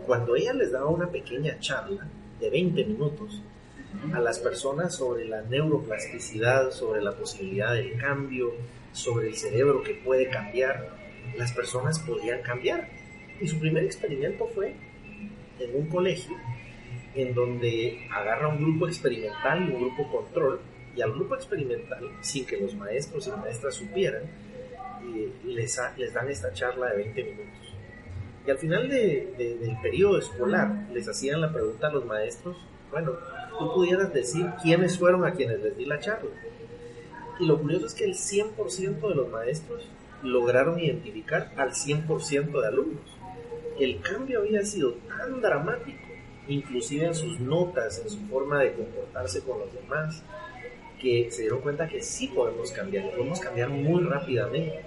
cuando 0.07 0.35
ella 0.35 0.53
les 0.53 0.71
daba 0.71 0.87
una 0.87 1.09
pequeña 1.09 1.59
charla 1.59 2.07
de 2.39 2.49
20 2.49 2.85
minutos 2.85 3.41
a 4.13 4.19
las 4.19 4.39
personas 4.39 4.95
sobre 4.95 5.25
la 5.25 5.41
neuroplasticidad, 5.41 6.71
sobre 6.71 7.01
la 7.01 7.11
posibilidad 7.13 7.73
del 7.73 7.97
cambio, 7.97 8.53
sobre 8.91 9.27
el 9.27 9.35
cerebro 9.35 9.83
que 9.83 9.95
puede 9.95 10.29
cambiar, 10.29 10.89
las 11.37 11.51
personas 11.51 11.99
podían 11.99 12.41
cambiar. 12.41 12.87
Y 13.39 13.47
su 13.47 13.59
primer 13.59 13.83
experimento 13.83 14.47
fue 14.47 14.75
en 15.59 15.75
un 15.75 15.87
colegio 15.87 16.35
en 17.15 17.33
donde 17.33 18.07
agarra 18.11 18.47
un 18.49 18.57
grupo 18.57 18.87
experimental 18.87 19.67
y 19.67 19.73
un 19.73 19.81
grupo 19.81 20.11
control, 20.11 20.59
y 20.95 21.01
al 21.01 21.11
grupo 21.11 21.35
experimental, 21.35 22.09
sin 22.21 22.45
que 22.45 22.57
los 22.57 22.73
maestros 22.75 23.27
y 23.27 23.31
maestras 23.31 23.75
supieran, 23.75 24.23
les, 25.45 25.79
les 25.97 26.13
dan 26.13 26.29
esta 26.29 26.53
charla 26.53 26.89
de 26.91 26.97
20 27.03 27.23
minutos. 27.23 27.75
Y 28.45 28.51
al 28.51 28.57
final 28.57 28.87
del 28.89 29.77
periodo 29.81 30.19
escolar 30.19 30.87
les 30.93 31.07
hacían 31.07 31.41
la 31.41 31.51
pregunta 31.51 31.87
a 31.87 31.91
los 31.91 32.05
maestros, 32.05 32.55
bueno, 32.91 33.13
tú 33.57 33.73
pudieras 33.73 34.13
decir 34.13 34.47
quiénes 34.61 34.97
fueron 34.97 35.25
a 35.25 35.33
quienes 35.33 35.59
les 35.61 35.77
di 35.77 35.85
la 35.85 35.99
charla. 35.99 36.31
Y 37.39 37.45
lo 37.45 37.59
curioso 37.59 37.85
es 37.85 37.93
que 37.93 38.05
el 38.05 38.15
100% 38.15 39.09
de 39.09 39.15
los 39.15 39.29
maestros 39.29 39.87
lograron 40.23 40.79
identificar 40.79 41.51
al 41.57 41.71
100% 41.71 42.61
de 42.61 42.67
alumnos. 42.67 43.03
El 43.79 43.99
cambio 44.01 44.39
había 44.39 44.63
sido 44.63 44.93
tan 45.07 45.41
dramático, 45.41 45.99
inclusive 46.47 47.05
en 47.07 47.15
sus 47.15 47.39
notas, 47.39 47.99
en 47.99 48.09
su 48.09 48.19
forma 48.27 48.61
de 48.61 48.73
comportarse 48.73 49.41
con 49.41 49.59
los 49.59 49.73
demás, 49.73 50.23
que 51.01 51.29
se 51.29 51.41
dieron 51.41 51.61
cuenta 51.61 51.87
que 51.87 52.01
sí 52.01 52.27
podemos 52.27 52.71
cambiar, 52.71 53.11
podemos 53.11 53.39
cambiar 53.39 53.69
muy 53.69 54.03
rápidamente. 54.03 54.81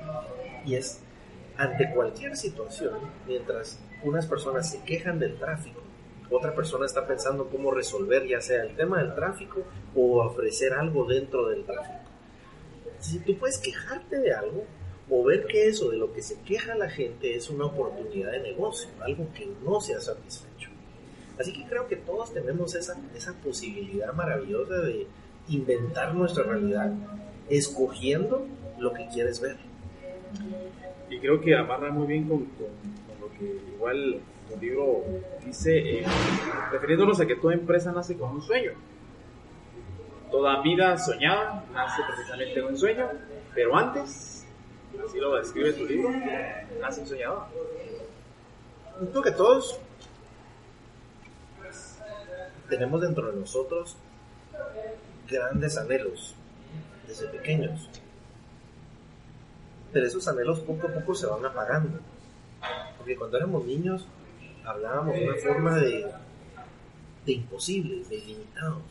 Y 0.65 0.75
es 0.75 1.01
ante 1.57 1.91
cualquier 1.91 2.37
situación, 2.37 2.95
mientras 3.27 3.79
unas 4.03 4.27
personas 4.27 4.71
se 4.71 4.83
quejan 4.83 5.19
del 5.19 5.37
tráfico, 5.39 5.83
otra 6.31 6.55
persona 6.55 6.87
está 6.87 7.07
pensando 7.07 7.49
cómo 7.49 7.71
resolver 7.71 8.27
ya 8.27 8.41
sea 8.41 8.63
el 8.63 8.77
tema 8.77 9.03
del 9.03 9.15
tráfico 9.15 9.63
o 9.95 10.23
ofrecer 10.23 10.75
algo 10.75 11.05
dentro 11.05 11.49
del 11.49 11.65
tráfico. 11.65 11.99
Si 13.01 13.21
tú 13.21 13.37
puedes 13.39 13.59
quejarte 13.59 14.19
de 14.19 14.35
algo 14.35 14.65
o 15.11 15.25
ver 15.25 15.47
que 15.47 15.69
eso 15.69 15.91
de 15.91 15.97
lo 15.97 16.13
que 16.13 16.23
se 16.23 16.41
queja 16.43 16.75
la 16.75 16.91
gente 16.91 17.35
es 17.35 17.49
una 17.49 17.67
oportunidad 17.67 18.33
de 18.33 18.41
negocio, 18.41 18.91
algo 19.01 19.27
que 19.35 19.49
no 19.65 19.81
se 19.81 19.95
ha 19.95 20.01
satisfecho. 20.01 20.71
Así 21.39 21.53
que 21.53 21.65
creo 21.67 21.87
que 21.87 21.97
todos 21.97 22.35
tenemos 22.35 22.75
esa, 22.75 22.99
esa 23.15 23.33
posibilidad 23.35 24.13
maravillosa 24.13 24.75
de 24.81 25.07
inventar 25.49 26.15
nuestra 26.15 26.43
realidad 26.43 26.93
escogiendo 27.49 28.47
lo 28.79 28.93
que 28.93 29.07
quieres 29.09 29.41
ver. 29.41 29.57
Y 31.11 31.19
creo 31.19 31.41
que 31.41 31.57
amarra 31.57 31.91
muy 31.91 32.07
bien 32.07 32.29
con, 32.29 32.47
lo 33.21 33.33
que 33.39 33.61
igual 33.75 34.21
libro 34.57 35.05
dice, 35.45 36.01
eh, 36.01 36.07
refiriéndonos 36.71 37.21
a 37.21 37.27
que 37.27 37.37
toda 37.37 37.55
empresa 37.55 37.93
nace 37.93 38.17
con 38.17 38.31
un 38.31 38.43
sueño. 38.43 38.73
Toda 40.31 40.63
vida 40.63 40.97
soñada 40.99 41.65
nace 41.73 42.03
precisamente 42.07 42.61
con 42.61 42.73
un 42.73 42.79
sueño, 42.79 43.09
pero 43.55 43.77
antes, 43.77 44.47
así 45.07 45.19
lo 45.19 45.35
describe 45.37 45.73
tu 45.73 45.85
libro, 45.85 46.11
nace 46.81 47.01
un 47.01 47.07
soñador. 47.07 47.45
Creo 49.11 49.23
que 49.23 49.33
todos 49.33 49.81
tenemos 52.69 53.01
dentro 53.01 53.31
de 53.31 53.41
nosotros 53.41 53.97
grandes 55.29 55.79
anhelos 55.79 56.35
desde 57.07 57.29
pequeños 57.29 57.89
pero 59.93 60.07
esos 60.07 60.27
anhelos 60.29 60.61
poco 60.61 60.87
a 60.87 60.91
poco 60.91 61.15
se 61.15 61.27
van 61.27 61.45
apagando. 61.45 61.99
Porque 62.97 63.17
cuando 63.17 63.37
éramos 63.37 63.65
niños 63.65 64.07
hablábamos 64.69 65.15
de 65.15 65.29
una 65.29 65.37
forma 65.37 65.77
de, 65.77 66.07
de 67.25 67.33
imposibles, 67.33 68.09
de 68.09 68.17
ilimitados. 68.17 68.83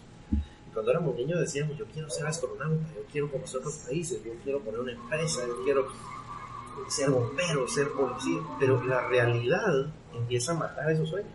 Cuando 0.74 0.92
éramos 0.92 1.16
niños 1.16 1.40
decíamos, 1.40 1.78
yo 1.78 1.86
quiero 1.86 2.10
ser 2.10 2.28
astronauta, 2.28 2.86
yo 2.96 3.02
quiero 3.12 3.32
conocer 3.32 3.60
otros 3.60 3.78
países, 3.78 4.24
yo 4.24 4.34
quiero 4.44 4.60
poner 4.60 4.80
una 4.80 4.92
empresa, 4.92 5.46
yo 5.48 5.64
quiero 5.64 5.88
ser 6.88 7.10
bombero, 7.10 7.68
ser 7.68 7.90
policía. 7.90 8.42
Pero 8.60 8.84
la 8.84 9.08
realidad 9.08 9.88
empieza 10.14 10.52
a 10.52 10.56
matar 10.56 10.92
esos 10.92 11.10
sueños. 11.10 11.32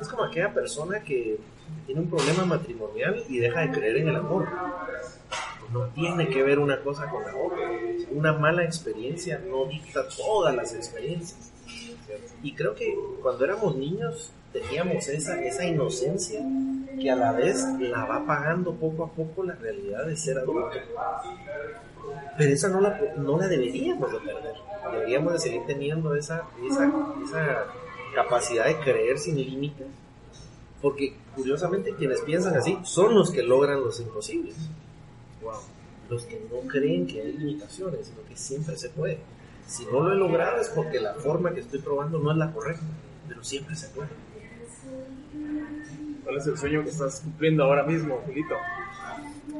Es 0.00 0.08
como 0.08 0.24
aquella 0.24 0.52
persona 0.52 1.02
que 1.02 1.38
tiene 1.86 2.00
un 2.00 2.08
problema 2.08 2.44
matrimonial 2.44 3.24
y 3.28 3.38
deja 3.38 3.60
de 3.60 3.70
creer 3.72 3.96
en 3.98 4.08
el 4.08 4.16
amor 4.16 4.48
no 5.72 5.86
tiene 5.88 6.28
que 6.28 6.42
ver 6.42 6.58
una 6.58 6.80
cosa 6.80 7.08
con 7.10 7.22
la 7.22 7.36
otra. 7.36 7.70
Una 8.10 8.32
mala 8.32 8.64
experiencia 8.64 9.38
no 9.38 9.66
dicta 9.66 10.06
todas 10.16 10.54
las 10.54 10.74
experiencias. 10.74 11.52
Y 12.42 12.54
creo 12.54 12.74
que 12.74 12.96
cuando 13.22 13.44
éramos 13.44 13.76
niños 13.76 14.32
teníamos 14.52 15.08
esa, 15.08 15.42
esa 15.42 15.64
inocencia 15.64 16.40
que 17.00 17.10
a 17.10 17.16
la 17.16 17.32
vez 17.32 17.64
la 17.78 18.04
va 18.04 18.26
pagando 18.26 18.74
poco 18.74 19.04
a 19.04 19.08
poco 19.08 19.44
la 19.44 19.54
realidad 19.54 20.06
de 20.06 20.16
ser 20.16 20.38
adulto. 20.38 20.78
Pero 22.36 22.52
esa 22.52 22.68
no 22.68 22.80
la, 22.80 22.98
no 23.16 23.38
la 23.38 23.48
deberíamos 23.48 24.12
de 24.12 24.18
perder. 24.18 24.54
Deberíamos 24.92 25.32
de 25.34 25.38
seguir 25.38 25.62
teniendo 25.66 26.14
esa, 26.14 26.44
esa, 26.70 26.92
esa 27.24 27.66
capacidad 28.14 28.66
de 28.66 28.78
creer 28.78 29.18
sin 29.18 29.36
límites. 29.36 29.86
Porque 30.80 31.16
curiosamente 31.34 31.94
quienes 31.94 32.20
piensan 32.22 32.56
así 32.56 32.78
son 32.84 33.14
los 33.14 33.30
que 33.30 33.42
logran 33.42 33.80
los 33.80 34.00
imposibles 34.00 34.56
los 36.08 36.22
que 36.24 36.40
no 36.50 36.60
creen 36.68 37.06
que 37.06 37.20
hay 37.20 37.32
limitaciones, 37.32 38.06
sino 38.06 38.26
que 38.26 38.36
siempre 38.36 38.76
se 38.76 38.88
puede. 38.90 39.18
Si 39.68 39.84
no 39.84 40.00
lo 40.00 40.12
he 40.12 40.16
logrado 40.16 40.60
es 40.60 40.68
porque 40.70 40.98
la 40.98 41.12
forma 41.14 41.52
que 41.52 41.60
estoy 41.60 41.80
probando 41.80 42.18
no 42.18 42.32
es 42.32 42.38
la 42.38 42.50
correcta, 42.52 42.86
pero 43.28 43.44
siempre 43.44 43.76
se 43.76 43.88
puede. 43.88 44.08
¿Cuál 46.24 46.38
es 46.38 46.46
el 46.46 46.56
sueño 46.56 46.82
que 46.82 46.88
estás 46.88 47.20
cumpliendo 47.20 47.64
ahora 47.64 47.82
mismo, 47.82 48.20
Julito? 48.24 48.54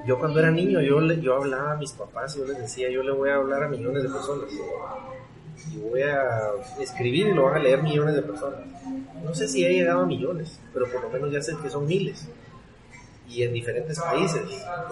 Yo 0.06 0.18
cuando 0.18 0.40
era 0.40 0.50
niño, 0.50 0.80
yo, 0.80 1.00
yo 1.12 1.36
hablaba 1.36 1.72
a 1.72 1.76
mis 1.76 1.92
papás 1.92 2.34
y 2.34 2.38
yo 2.38 2.46
les 2.46 2.58
decía, 2.58 2.90
yo 2.90 3.02
le 3.02 3.12
voy 3.12 3.28
a 3.28 3.36
hablar 3.36 3.64
a 3.64 3.68
millones 3.68 4.02
de 4.02 4.08
personas. 4.08 4.50
Y 5.70 5.76
voy 5.76 6.00
a 6.02 6.52
escribir 6.80 7.28
y 7.28 7.34
lo 7.34 7.44
van 7.44 7.56
a 7.56 7.58
leer 7.58 7.82
millones 7.82 8.14
de 8.14 8.22
personas. 8.22 8.60
No 9.22 9.34
sé 9.34 9.46
si 9.46 9.64
he 9.64 9.72
llegado 9.74 10.00
a 10.00 10.06
millones, 10.06 10.58
pero 10.72 10.90
por 10.90 11.02
lo 11.02 11.10
menos 11.10 11.30
ya 11.30 11.42
sé 11.42 11.54
que 11.62 11.68
son 11.68 11.86
miles 11.86 12.26
y 13.28 13.42
en 13.42 13.52
diferentes 13.52 14.00
países. 14.00 14.42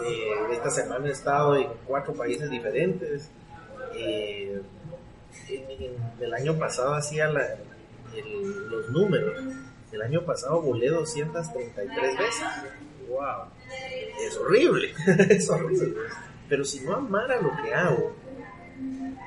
Eh, 0.06 0.52
esta 0.52 0.70
semana 0.70 1.08
he 1.08 1.12
estado 1.12 1.56
en 1.56 1.68
cuatro 1.86 2.12
países 2.12 2.50
diferentes. 2.50 3.30
Eh, 3.94 4.60
el 6.20 6.34
año 6.34 6.58
pasado 6.58 6.94
hacía 6.94 7.28
los 7.28 8.90
números. 8.90 9.42
El 9.92 10.02
año 10.02 10.22
pasado 10.24 10.60
volé 10.60 10.88
233 10.88 12.18
veces. 12.18 12.44
¡Wow! 13.08 13.46
Es 14.20 14.36
horrible, 14.36 14.92
es 15.30 15.48
horrible. 15.48 15.96
Pero 16.48 16.64
si 16.64 16.80
no 16.80 16.96
amara 16.96 17.40
lo 17.40 17.50
que 17.62 17.74
hago, 17.74 18.16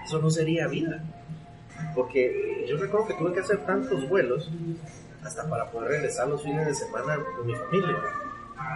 eso 0.05 0.19
no 0.19 0.29
sería 0.29 0.67
vida. 0.67 1.03
Porque 1.95 2.65
yo 2.67 2.77
recuerdo 2.77 3.07
que 3.07 3.13
tuve 3.15 3.33
que 3.33 3.39
hacer 3.39 3.65
tantos 3.65 4.07
vuelos 4.07 4.49
hasta 5.23 5.49
para 5.49 5.71
poder 5.71 5.91
regresar 5.91 6.27
los 6.27 6.43
fines 6.43 6.65
de 6.67 6.73
semana 6.73 7.17
con 7.35 7.47
mi 7.47 7.55
familia 7.55 7.97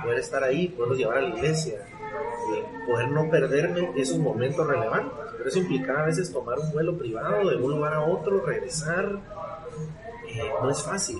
poder 0.03 0.19
estar 0.19 0.43
ahí, 0.43 0.67
poderlos 0.69 0.97
llevar 0.97 1.17
a 1.17 1.21
la 1.21 1.29
iglesia, 1.29 1.85
poder 2.85 3.09
no 3.09 3.29
perderme 3.29 3.91
esos 3.95 4.17
momentos 4.17 4.65
relevantes. 4.67 5.22
Pero 5.43 5.49
eso 5.49 5.59
implicaba 5.59 6.03
a 6.03 6.05
veces 6.05 6.31
tomar 6.31 6.57
un 6.57 6.71
vuelo 6.71 6.97
privado 6.97 7.49
de 7.49 7.57
un 7.57 7.71
lugar 7.71 7.93
a 7.95 8.01
otro, 8.01 8.45
regresar. 8.45 9.19
Eh, 10.25 10.41
no 10.61 10.71
es 10.71 10.81
fácil. 10.81 11.19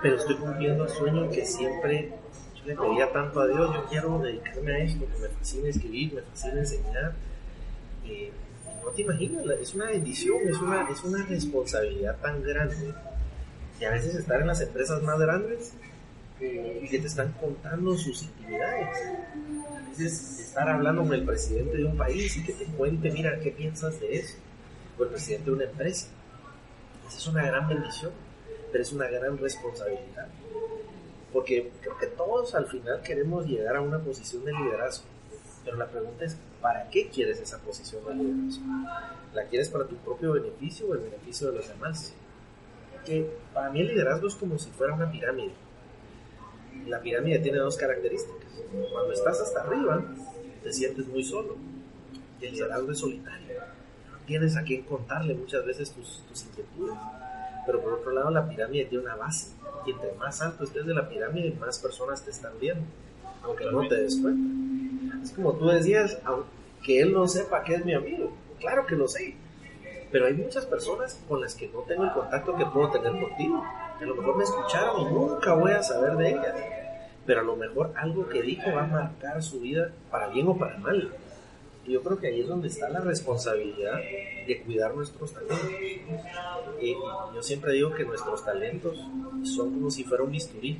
Pero 0.00 0.14
estoy 0.14 0.36
cumpliendo 0.36 0.84
el 0.84 0.90
sueño 0.90 1.28
que 1.28 1.44
siempre 1.44 2.12
yo 2.54 2.64
le 2.64 2.76
pedía 2.76 3.10
tanto 3.12 3.40
a 3.40 3.48
Dios. 3.48 3.74
Yo 3.74 3.86
quiero 3.86 4.20
dedicarme 4.20 4.72
a 4.72 4.78
esto, 4.84 5.04
que 5.04 5.18
me 5.18 5.28
fascina 5.30 5.68
escribir, 5.68 6.14
me 6.14 6.22
fascina 6.22 6.60
enseñar. 6.60 7.12
Eh, 8.04 8.30
no 8.84 8.90
te 8.90 9.02
imaginas, 9.02 9.44
es 9.60 9.74
una 9.74 9.86
bendición, 9.86 10.48
es 10.48 10.58
una, 10.58 10.88
es 10.88 11.02
una 11.02 11.26
responsabilidad 11.26 12.16
tan 12.20 12.40
grande. 12.40 12.94
Y 13.80 13.84
a 13.84 13.90
veces 13.90 14.14
estar 14.14 14.40
en 14.40 14.46
las 14.46 14.60
empresas 14.60 15.02
más 15.02 15.18
grandes 15.18 15.72
y 16.40 16.86
que 16.88 17.00
te 17.00 17.08
están 17.08 17.32
contando 17.40 17.96
sus 17.96 18.22
intimidades. 18.22 18.96
Estar 19.98 20.68
hablando 20.68 21.02
con 21.02 21.14
el 21.14 21.24
presidente 21.24 21.78
de 21.78 21.84
un 21.84 21.96
país 21.96 22.36
y 22.36 22.44
que 22.44 22.52
te 22.52 22.66
cuente, 22.66 23.10
mira, 23.10 23.38
¿qué 23.40 23.50
piensas 23.50 23.98
de 24.00 24.16
eso? 24.16 24.36
O 24.98 25.04
el 25.04 25.10
presidente 25.10 25.46
de 25.46 25.52
una 25.52 25.64
empresa. 25.64 26.08
Esa 27.08 27.16
es 27.16 27.26
una 27.26 27.46
gran 27.46 27.68
bendición. 27.68 28.12
pero 28.72 28.82
es 28.82 28.92
una 28.92 29.08
gran 29.08 29.38
responsabilidad. 29.38 30.28
Porque 31.32 31.70
creo 31.80 31.96
que 31.98 32.06
todos 32.06 32.54
al 32.54 32.66
final 32.66 33.00
queremos 33.02 33.46
llegar 33.46 33.76
a 33.76 33.80
una 33.80 33.98
posición 33.98 34.44
de 34.44 34.52
liderazgo. 34.52 35.06
Pero 35.64 35.76
la 35.78 35.86
pregunta 35.86 36.24
es, 36.24 36.36
¿para 36.60 36.88
qué 36.90 37.08
quieres 37.08 37.40
esa 37.40 37.58
posición 37.58 38.04
de 38.06 38.14
liderazgo? 38.14 38.64
¿La 39.34 39.44
quieres 39.44 39.68
para 39.68 39.86
tu 39.86 39.96
propio 39.96 40.32
beneficio 40.32 40.88
o 40.88 40.94
el 40.94 41.00
beneficio 41.00 41.50
de 41.50 41.58
los 41.58 41.68
demás? 41.68 42.14
Que 43.04 43.30
para 43.54 43.70
mí 43.70 43.80
el 43.80 43.88
liderazgo 43.88 44.28
es 44.28 44.34
como 44.34 44.58
si 44.58 44.70
fuera 44.70 44.94
una 44.94 45.10
pirámide. 45.10 45.52
La 46.86 47.00
pirámide 47.00 47.38
tiene 47.38 47.58
dos 47.58 47.76
características. 47.76 48.46
Cuando 48.92 49.12
estás 49.12 49.40
hasta 49.40 49.62
arriba, 49.62 50.04
te 50.62 50.72
sientes 50.72 51.06
muy 51.06 51.22
solo. 51.22 51.56
Y 52.40 52.46
el 52.46 52.52
liderazgo 52.52 52.92
es 52.92 52.98
solitario. 52.98 53.56
Tienes 54.26 54.56
a 54.56 54.62
quien 54.62 54.82
contarle 54.82 55.34
muchas 55.34 55.64
veces 55.64 55.90
tus, 55.92 56.22
tus 56.28 56.44
inquietudes. 56.44 56.96
Pero 57.64 57.82
por 57.82 57.94
otro 57.94 58.12
lado, 58.12 58.30
la 58.30 58.48
pirámide 58.48 58.84
tiene 58.86 59.04
una 59.04 59.16
base. 59.16 59.52
Y 59.86 59.90
entre 59.90 60.12
más 60.14 60.40
alto 60.42 60.64
estés 60.64 60.86
de 60.86 60.94
la 60.94 61.08
pirámide, 61.08 61.52
más 61.58 61.78
personas 61.78 62.24
te 62.24 62.30
están 62.30 62.52
viendo. 62.60 62.84
Aunque 63.42 63.64
no 63.66 63.86
te 63.88 63.96
des 63.96 64.20
cuenta. 64.20 65.22
Es 65.22 65.32
como 65.32 65.54
tú 65.54 65.66
decías, 65.66 66.18
aunque 66.24 67.00
él 67.00 67.12
no 67.12 67.26
sepa 67.28 67.62
que 67.62 67.74
es 67.74 67.84
mi 67.84 67.94
amigo. 67.94 68.32
Claro 68.60 68.86
que 68.86 68.96
lo 68.96 69.08
sé. 69.08 69.36
Pero 70.10 70.26
hay 70.26 70.34
muchas 70.34 70.66
personas 70.66 71.20
con 71.28 71.40
las 71.40 71.54
que 71.54 71.68
no 71.68 71.80
tengo 71.80 72.04
el 72.04 72.12
contacto 72.12 72.56
que 72.56 72.66
puedo 72.66 72.90
tener 72.90 73.12
contigo. 73.12 73.64
A 74.00 74.04
lo 74.04 74.14
mejor 74.14 74.36
me 74.36 74.44
escucharon 74.44 75.14
nunca 75.14 75.54
voy 75.54 75.72
a 75.72 75.82
saber 75.82 76.16
de 76.16 76.30
ellas. 76.30 76.54
Pero 77.24 77.40
a 77.40 77.44
lo 77.44 77.56
mejor 77.56 77.92
algo 77.96 78.28
que 78.28 78.42
dijo 78.42 78.72
va 78.72 78.84
a 78.84 78.86
marcar 78.86 79.42
su 79.42 79.60
vida 79.60 79.90
para 80.10 80.28
bien 80.28 80.46
o 80.48 80.56
para 80.56 80.78
mal. 80.78 81.12
Y 81.86 81.92
yo 81.92 82.02
creo 82.02 82.18
que 82.18 82.26
ahí 82.26 82.40
es 82.40 82.48
donde 82.48 82.68
está 82.68 82.88
la 82.88 83.00
responsabilidad 83.00 83.94
de 84.46 84.62
cuidar 84.64 84.94
nuestros 84.94 85.32
talentos. 85.32 85.70
Y 86.80 86.94
yo 87.34 87.42
siempre 87.42 87.72
digo 87.72 87.92
que 87.92 88.04
nuestros 88.04 88.44
talentos 88.44 88.98
son 89.44 89.74
como 89.74 89.90
si 89.90 90.04
fuera 90.04 90.24
un 90.24 90.30
bisturí. 90.30 90.78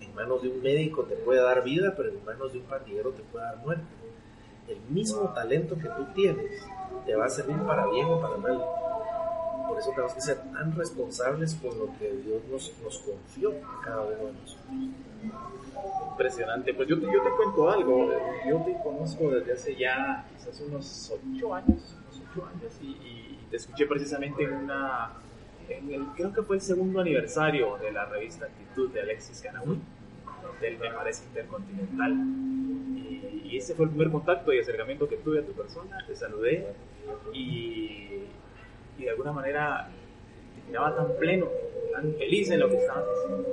En 0.00 0.14
manos 0.14 0.42
de 0.42 0.48
un 0.48 0.62
médico 0.62 1.04
te 1.04 1.14
puede 1.16 1.40
dar 1.40 1.62
vida, 1.62 1.94
pero 1.96 2.10
en 2.10 2.24
manos 2.24 2.52
de 2.52 2.58
un 2.58 2.64
pandillero 2.64 3.10
te 3.10 3.22
puede 3.22 3.44
dar 3.44 3.56
muerte. 3.58 3.84
El 4.68 4.80
mismo 4.88 5.32
talento 5.32 5.76
que 5.76 5.88
tú 5.88 6.06
tienes 6.14 6.64
te 7.06 7.14
va 7.14 7.26
a 7.26 7.28
servir 7.28 7.58
para 7.62 7.86
bien 7.86 8.06
o 8.06 8.20
para 8.20 8.36
mal. 8.36 8.60
Por 9.70 9.78
eso 9.78 9.90
tenemos 9.90 10.14
que 10.14 10.20
ser 10.20 10.38
tan 10.52 10.74
responsables 10.74 11.54
por 11.54 11.72
lo 11.76 11.96
que 11.96 12.10
Dios 12.10 12.42
nos, 12.50 12.72
nos 12.82 12.98
confió 12.98 13.52
a 13.52 13.84
cada 13.84 14.02
uno 14.02 14.16
de 14.16 14.32
nosotros. 14.32 14.66
Impresionante. 16.10 16.74
Pues 16.74 16.88
yo 16.88 16.96
yo 16.96 17.22
te 17.22 17.30
cuento 17.36 17.70
algo. 17.70 18.10
Yo 18.48 18.56
te 18.64 18.76
conozco 18.82 19.30
desde 19.30 19.52
hace 19.52 19.76
ya 19.76 20.26
quizás 20.36 20.60
unos 20.62 21.12
ocho 21.12 21.54
años, 21.54 21.96
unos 22.02 22.22
ocho 22.32 22.46
años 22.46 22.72
y, 22.82 22.86
y 22.86 23.46
te 23.48 23.58
escuché 23.58 23.86
precisamente 23.86 24.42
en 24.42 24.54
una, 24.54 25.12
en 25.68 25.94
el, 25.94 26.04
creo 26.16 26.32
que 26.32 26.42
fue 26.42 26.56
el 26.56 26.62
segundo 26.62 27.00
aniversario 27.00 27.76
de 27.76 27.92
la 27.92 28.06
revista 28.06 28.46
Actitud 28.46 28.90
de 28.90 29.02
Alexis 29.02 29.40
Canaúl, 29.40 29.78
del 30.60 30.78
Me 30.78 30.90
Parece 30.90 31.26
Intercontinental. 31.26 32.12
Y, 32.12 33.42
y 33.44 33.56
ese 33.56 33.76
fue 33.76 33.84
el 33.84 33.92
primer 33.92 34.10
contacto 34.10 34.52
y 34.52 34.58
acercamiento 34.58 35.08
que 35.08 35.18
tuve 35.18 35.38
a 35.38 35.46
tu 35.46 35.52
persona. 35.52 36.04
Te 36.08 36.16
saludé 36.16 36.74
y, 37.32 38.24
y 39.00 39.04
de 39.04 39.10
alguna 39.10 39.32
manera 39.32 39.88
te 40.54 40.68
miraba 40.68 40.94
tan 40.94 41.16
pleno, 41.16 41.46
tan 41.92 42.14
feliz 42.14 42.50
en 42.50 42.60
lo 42.60 42.68
que 42.68 42.76
estabas 42.76 43.04
haciendo. 43.04 43.48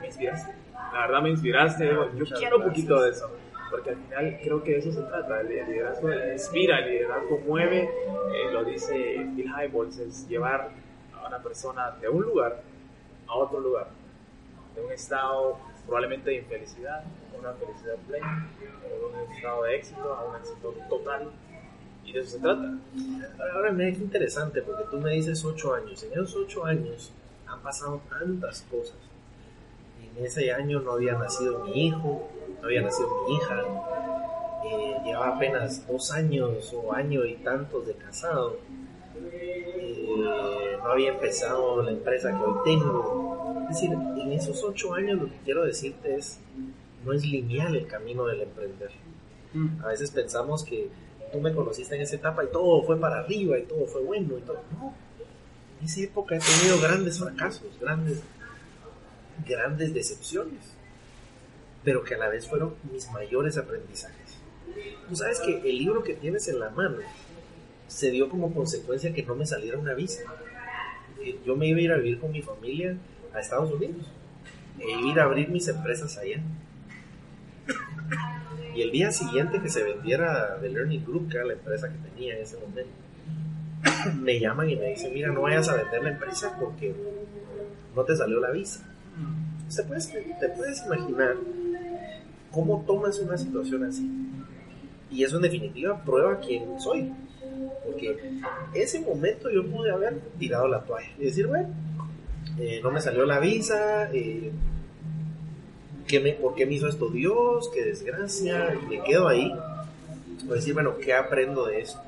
Me 0.00 0.06
inspiraste. 0.06 0.54
La 0.92 1.06
verdad 1.06 1.22
me 1.22 1.30
inspiraste. 1.30 1.90
Yo 2.16 2.24
quiero 2.38 2.56
un 2.56 2.64
poquito 2.64 3.02
de 3.02 3.10
eso. 3.10 3.30
Porque 3.70 3.90
al 3.90 3.96
final 3.96 4.38
creo 4.42 4.62
que 4.62 4.72
de 4.72 4.78
eso 4.78 4.92
se 4.92 5.02
trata. 5.02 5.42
El 5.42 5.48
liderazgo 5.48 6.10
inspira, 6.32 6.78
el 6.78 6.90
liderazgo 6.90 7.38
mueve. 7.46 7.82
Eh, 7.82 8.50
lo 8.50 8.64
dice 8.64 9.26
Bill 9.34 9.52
Hybels, 9.52 9.98
es 9.98 10.26
llevar 10.28 10.70
a 11.14 11.28
una 11.28 11.42
persona 11.42 11.90
de 12.00 12.08
un 12.08 12.22
lugar 12.22 12.62
a 13.26 13.34
otro 13.34 13.60
lugar. 13.60 13.88
De 14.74 14.82
un 14.82 14.92
estado 14.92 15.58
probablemente 15.86 16.30
de 16.30 16.36
infelicidad 16.36 17.04
a 17.34 17.38
una 17.38 17.52
felicidad 17.52 17.96
plena. 18.06 18.48
O 18.86 19.08
de 19.10 19.24
un 19.24 19.32
estado 19.32 19.62
de 19.64 19.76
éxito 19.76 20.14
a 20.14 20.24
un 20.24 20.36
éxito 20.36 20.74
total 20.88 21.28
y 22.08 22.12
de 22.12 22.20
eso 22.20 22.30
se 22.30 22.38
trata. 22.38 22.78
Ahora 23.54 23.72
me 23.72 23.88
es 23.88 23.98
interesante 23.98 24.62
porque 24.62 24.84
tú 24.90 24.98
me 24.98 25.12
dices 25.12 25.44
ocho 25.44 25.74
años. 25.74 26.02
En 26.02 26.12
esos 26.12 26.36
ocho 26.36 26.64
años 26.64 27.12
han 27.46 27.60
pasado 27.60 28.00
tantas 28.08 28.62
cosas. 28.70 28.96
En 30.16 30.24
ese 30.24 30.52
año 30.52 30.80
no 30.80 30.92
había 30.92 31.14
nacido 31.14 31.64
mi 31.64 31.86
hijo, 31.86 32.28
no 32.60 32.66
había 32.66 32.82
nacido 32.82 33.08
mi 33.26 33.36
hija. 33.36 33.62
Eh, 34.64 34.96
llevaba 35.04 35.36
apenas 35.36 35.86
dos 35.86 36.10
años 36.12 36.74
o 36.74 36.92
año 36.92 37.24
y 37.24 37.34
tantos 37.36 37.86
de 37.86 37.94
casado. 37.94 38.56
Eh, 39.32 40.78
no 40.82 40.90
había 40.90 41.10
empezado 41.10 41.82
la 41.82 41.90
empresa 41.90 42.30
que 42.30 42.44
hoy 42.44 42.58
tengo. 42.64 43.64
Es 43.70 43.80
decir, 43.80 43.90
en 43.92 44.32
esos 44.32 44.64
ocho 44.64 44.94
años 44.94 45.20
lo 45.20 45.26
que 45.26 45.38
quiero 45.44 45.64
decirte 45.64 46.16
es, 46.16 46.40
no 47.04 47.12
es 47.12 47.24
lineal 47.24 47.76
el 47.76 47.86
camino 47.86 48.24
del 48.26 48.42
emprender. 48.42 48.90
A 49.82 49.88
veces 49.88 50.10
pensamos 50.10 50.64
que 50.64 50.88
tú 51.32 51.40
me 51.40 51.54
conociste 51.54 51.94
en 51.94 52.02
esa 52.02 52.16
etapa 52.16 52.44
y 52.44 52.48
todo 52.48 52.82
fue 52.82 52.98
para 52.98 53.20
arriba 53.20 53.58
y 53.58 53.62
todo 53.62 53.86
fue 53.86 54.02
bueno 54.02 54.38
y 54.38 54.40
todo. 54.42 54.62
No, 54.72 54.94
en 55.80 55.86
esa 55.86 56.00
época 56.00 56.36
he 56.36 56.40
tenido 56.40 56.80
grandes 56.80 57.18
fracasos, 57.18 57.68
grandes, 57.80 58.20
grandes 59.46 59.94
decepciones, 59.94 60.60
pero 61.84 62.02
que 62.02 62.14
a 62.14 62.18
la 62.18 62.28
vez 62.28 62.46
fueron 62.48 62.74
mis 62.92 63.10
mayores 63.10 63.56
aprendizajes. 63.56 64.38
Tú 65.08 65.16
sabes 65.16 65.40
que 65.40 65.58
el 65.68 65.78
libro 65.78 66.02
que 66.02 66.14
tienes 66.14 66.48
en 66.48 66.60
la 66.60 66.70
mano 66.70 66.98
se 67.86 68.10
dio 68.10 68.28
como 68.28 68.52
consecuencia 68.52 69.14
que 69.14 69.22
no 69.22 69.34
me 69.34 69.46
saliera 69.46 69.78
una 69.78 69.94
visa. 69.94 70.22
Yo 71.44 71.56
me 71.56 71.66
iba 71.66 71.78
a 71.78 71.82
ir 71.82 71.92
a 71.92 71.96
vivir 71.96 72.20
con 72.20 72.32
mi 72.32 72.42
familia 72.42 72.96
a 73.32 73.40
Estados 73.40 73.72
Unidos 73.72 74.06
e 74.78 74.90
iba 74.90 75.22
a 75.22 75.24
abrir 75.26 75.48
mis 75.48 75.66
empresas 75.68 76.16
allá. 76.18 76.40
Y 78.74 78.82
el 78.82 78.92
día 78.92 79.10
siguiente 79.10 79.60
que 79.60 79.68
se 79.68 79.82
vendiera 79.82 80.56
The 80.60 80.68
Learning 80.68 81.04
Group, 81.04 81.28
que 81.28 81.36
era 81.36 81.46
la 81.46 81.54
empresa 81.54 81.88
que 81.88 81.98
tenía 82.10 82.36
en 82.36 82.42
ese 82.42 82.56
momento, 82.58 82.92
me 84.20 84.38
llaman 84.38 84.70
y 84.70 84.76
me 84.76 84.90
dicen, 84.90 85.12
mira, 85.12 85.32
no 85.32 85.42
vayas 85.42 85.68
a 85.68 85.74
vender 85.74 86.02
la 86.02 86.10
empresa 86.10 86.56
porque 86.60 86.94
no 87.94 88.04
te 88.04 88.16
salió 88.16 88.38
la 88.40 88.50
visa. 88.50 88.86
¿Te 89.74 89.82
puedes, 89.82 90.10
te 90.10 90.48
puedes 90.50 90.84
imaginar 90.86 91.34
cómo 92.52 92.84
tomas 92.86 93.18
una 93.18 93.36
situación 93.36 93.84
así? 93.84 94.08
Y 95.10 95.24
eso 95.24 95.36
en 95.36 95.42
definitiva 95.42 96.02
prueba 96.04 96.38
quién 96.38 96.78
soy. 96.80 97.12
Porque 97.84 98.16
ese 98.74 99.00
momento 99.00 99.50
yo 99.50 99.66
pude 99.66 99.90
haber 99.90 100.20
tirado 100.38 100.68
la 100.68 100.82
toalla 100.82 101.08
y 101.18 101.24
decir, 101.24 101.46
bueno, 101.46 101.68
eh, 102.58 102.80
no 102.82 102.90
me 102.90 103.00
salió 103.00 103.24
la 103.24 103.40
visa, 103.40 104.10
eh, 104.12 104.52
¿qué 106.08 106.18
me, 106.18 106.32
¿por 106.32 106.54
qué 106.54 106.66
me 106.66 106.74
hizo 106.74 106.88
esto 106.88 107.08
Dios? 107.10 107.70
¿Qué 107.72 107.84
desgracia? 107.84 108.74
Y 108.82 108.86
me 108.86 109.02
quedo 109.04 109.28
ahí. 109.28 109.52
A 110.50 110.54
decir, 110.54 110.74
bueno, 110.74 110.96
¿qué 110.98 111.12
aprendo 111.12 111.66
de 111.66 111.80
esto? 111.80 112.00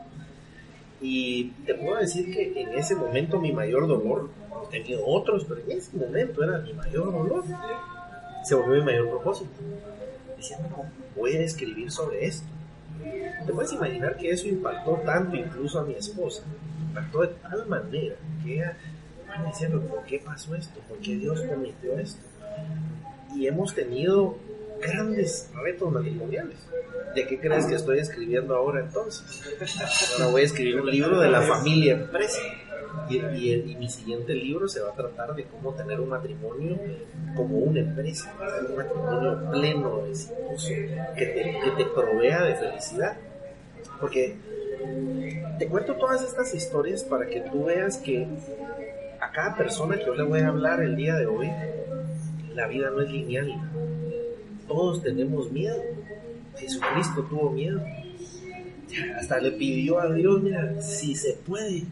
Y 1.00 1.50
te 1.66 1.74
puedo 1.74 1.96
decir 1.96 2.32
que 2.32 2.60
en 2.60 2.74
ese 2.74 2.94
momento 2.94 3.38
mi 3.38 3.52
mayor 3.52 3.86
dolor, 3.86 4.30
he 4.72 4.80
tenido 4.80 5.06
otros, 5.06 5.44
pero 5.48 5.60
en 5.60 5.78
ese 5.78 5.96
momento 5.96 6.42
era 6.42 6.58
mi 6.58 6.72
mayor 6.72 7.12
dolor, 7.12 7.44
se 8.44 8.54
volvió 8.54 8.76
mi 8.76 8.84
mayor 8.84 9.10
propósito. 9.10 9.50
Diciendo, 10.36 10.68
voy 11.16 11.32
a 11.36 11.40
escribir 11.40 11.90
sobre 11.90 12.26
esto. 12.26 12.46
Te 13.46 13.52
puedes 13.52 13.72
imaginar 13.72 14.16
que 14.16 14.30
eso 14.30 14.48
impactó 14.48 15.00
tanto 15.04 15.36
incluso 15.36 15.80
a 15.80 15.84
mi 15.84 15.94
esposa, 15.94 16.42
impactó 16.88 17.22
de 17.22 17.28
tal 17.28 17.66
manera 17.66 18.16
que 18.42 18.54
ella 18.54 18.76
diciendo, 19.46 19.80
¿por 19.80 20.04
qué 20.04 20.20
pasó 20.24 20.54
esto? 20.54 20.80
¿Por 20.88 20.98
qué 20.98 21.16
Dios 21.16 21.40
permitió 21.40 21.98
esto? 21.98 22.22
Y 23.34 23.46
hemos 23.46 23.74
tenido 23.74 24.36
grandes 24.80 25.50
retos 25.62 25.92
matrimoniales. 25.92 26.56
¿De 27.14 27.26
qué 27.26 27.38
crees 27.38 27.66
que 27.66 27.74
estoy 27.74 27.98
escribiendo 27.98 28.56
ahora 28.56 28.80
entonces? 28.80 29.42
Ahora 30.14 30.30
voy 30.30 30.42
a 30.42 30.44
escribir 30.44 30.80
un 30.80 30.90
libro 30.90 31.20
de 31.20 31.30
la 31.30 31.42
familia 31.42 31.94
empresa. 31.94 32.40
Y, 33.08 33.18
y, 33.18 33.76
mi 33.76 33.88
siguiente 33.88 34.34
libro 34.34 34.68
se 34.68 34.80
va 34.80 34.90
a 34.90 34.94
tratar 34.94 35.34
de 35.34 35.44
cómo 35.44 35.74
tener 35.74 36.00
un 36.00 36.08
matrimonio 36.08 36.78
como 37.36 37.58
una 37.58 37.80
empresa, 37.80 38.32
un 38.68 38.76
matrimonio 38.76 39.50
pleno, 39.50 40.06
exitoso, 40.06 40.68
que 41.16 41.72
te 41.76 41.84
provea 41.86 42.44
de 42.44 42.54
felicidad. 42.56 43.16
Porque 44.00 44.36
te 45.58 45.66
cuento 45.66 45.94
todas 45.96 46.22
estas 46.22 46.54
historias 46.54 47.04
para 47.04 47.26
que 47.26 47.40
tú 47.40 47.64
veas 47.64 47.98
que 47.98 48.26
a 49.20 49.30
cada 49.30 49.56
persona 49.56 49.96
que 49.96 50.06
yo 50.06 50.14
le 50.14 50.22
voy 50.22 50.40
a 50.40 50.48
hablar 50.48 50.82
el 50.82 50.96
día 50.96 51.16
de 51.16 51.26
hoy, 51.26 51.50
la 52.54 52.66
vida 52.66 52.90
no 52.90 53.02
es 53.02 53.10
lineal. 53.10 53.52
Todos 54.66 55.02
tenemos 55.02 55.50
miedo. 55.52 55.76
Jesucristo 56.56 57.22
tuvo 57.24 57.50
miedo. 57.50 57.82
Hasta 59.18 59.38
le 59.40 59.52
pidió 59.52 60.00
a 60.00 60.12
Dios, 60.12 60.42
mira, 60.42 60.80
si 60.80 61.14
se 61.14 61.34
puede, 61.34 61.84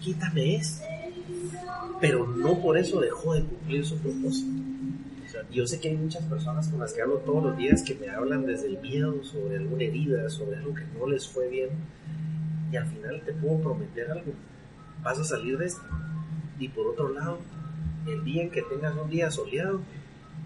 quítame 0.00 0.56
esto. 0.56 0.84
Pero 2.00 2.26
no 2.26 2.60
por 2.60 2.76
eso 2.76 3.00
dejó 3.00 3.34
de 3.34 3.44
cumplir 3.44 3.84
su 3.86 3.96
propósito. 3.98 4.50
Yo 5.50 5.66
sé 5.66 5.80
que 5.80 5.88
hay 5.88 5.96
muchas 5.96 6.24
personas 6.24 6.68
con 6.68 6.80
las 6.80 6.92
que 6.92 7.02
hablo 7.02 7.18
todos 7.18 7.44
los 7.44 7.56
días 7.56 7.82
que 7.82 7.94
me 7.94 8.08
hablan 8.08 8.44
desde 8.44 8.66
el 8.66 8.78
miedo 8.78 9.22
sobre 9.24 9.56
alguna 9.56 9.84
herida, 9.84 10.28
sobre 10.28 10.56
algo 10.56 10.74
que 10.74 10.84
no 10.98 11.06
les 11.06 11.28
fue 11.28 11.48
bien. 11.48 11.70
Y 12.70 12.76
al 12.76 12.86
final 12.86 13.22
te 13.24 13.32
puedo 13.32 13.60
prometer 13.60 14.10
algo. 14.10 14.32
Vas 15.02 15.18
a 15.18 15.24
salir 15.24 15.58
de 15.58 15.66
esto. 15.66 15.82
Y 16.58 16.68
por 16.68 16.86
otro 16.88 17.08
lado, 17.08 17.38
el 18.06 18.24
día 18.24 18.42
en 18.42 18.50
que 18.50 18.62
tengas 18.62 18.94
un 18.96 19.10
día 19.10 19.30
soleado 19.30 19.80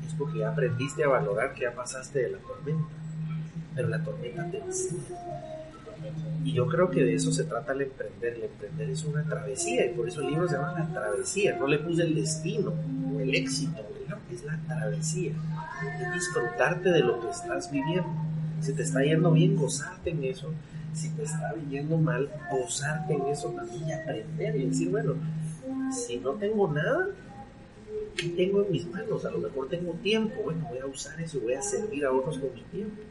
es 0.06 0.14
porque 0.14 0.38
ya 0.38 0.50
aprendiste 0.50 1.04
a 1.04 1.08
valorar 1.08 1.54
que 1.54 1.62
ya 1.62 1.74
pasaste 1.74 2.20
de 2.20 2.30
la 2.30 2.38
tormenta. 2.38 2.94
Pero 3.74 3.88
la 3.88 4.02
tormenta 4.02 4.50
te 4.50 4.58
enseña. 4.58 5.02
Y 6.44 6.52
yo 6.52 6.66
creo 6.68 6.90
que 6.90 7.02
de 7.02 7.14
eso 7.14 7.32
se 7.32 7.44
trata 7.44 7.72
el 7.72 7.82
emprender. 7.82 8.34
El 8.34 8.44
emprender 8.44 8.90
es 8.90 9.04
una 9.04 9.24
travesía 9.24 9.86
y 9.86 9.94
por 9.94 10.08
eso 10.08 10.20
el 10.20 10.28
libro 10.28 10.48
se 10.48 10.54
llama 10.54 10.78
La 10.78 10.86
Travesía. 10.86 11.56
No 11.58 11.66
le 11.66 11.78
puse 11.78 12.02
el 12.02 12.14
destino 12.14 12.72
o 13.14 13.20
el 13.20 13.34
éxito, 13.34 13.82
es 14.32 14.44
la 14.44 14.58
travesía. 14.66 15.32
Es 16.00 16.14
disfrutarte 16.14 16.90
de 16.90 17.00
lo 17.00 17.20
que 17.20 17.30
estás 17.30 17.70
viviendo. 17.70 18.08
Si 18.60 18.72
te 18.72 18.82
está 18.82 19.02
yendo 19.02 19.32
bien, 19.32 19.56
gozarte 19.56 20.10
en 20.10 20.24
eso. 20.24 20.52
Si 20.94 21.10
te 21.10 21.24
está 21.24 21.54
yendo 21.68 21.98
mal, 21.98 22.30
gozarte 22.50 23.14
en 23.14 23.26
eso 23.26 23.50
también 23.50 23.88
y 23.88 23.92
aprender 23.92 24.56
y 24.56 24.66
decir, 24.66 24.90
bueno, 24.90 25.14
si 25.92 26.18
no 26.18 26.33
tengo 26.33 26.70
nada, 26.70 27.09
¿qué 28.16 28.29
tengo 28.29 28.64
en 28.64 28.72
mis 28.72 28.87
manos? 28.87 29.24
A 29.24 29.31
lo 29.31 29.38
mejor 29.38 29.68
tengo 29.68 29.92
tiempo, 29.94 30.42
bueno, 30.42 30.66
voy 30.68 30.79
a 30.79 30.87
usar 30.87 31.20
eso, 31.20 31.40
voy 31.40 31.55
a 31.55 31.62
servir 31.62 32.05
a 32.05 32.12
otros 32.12 32.38
con 32.38 32.55
mi 32.55 32.62
tiempo. 32.62 33.02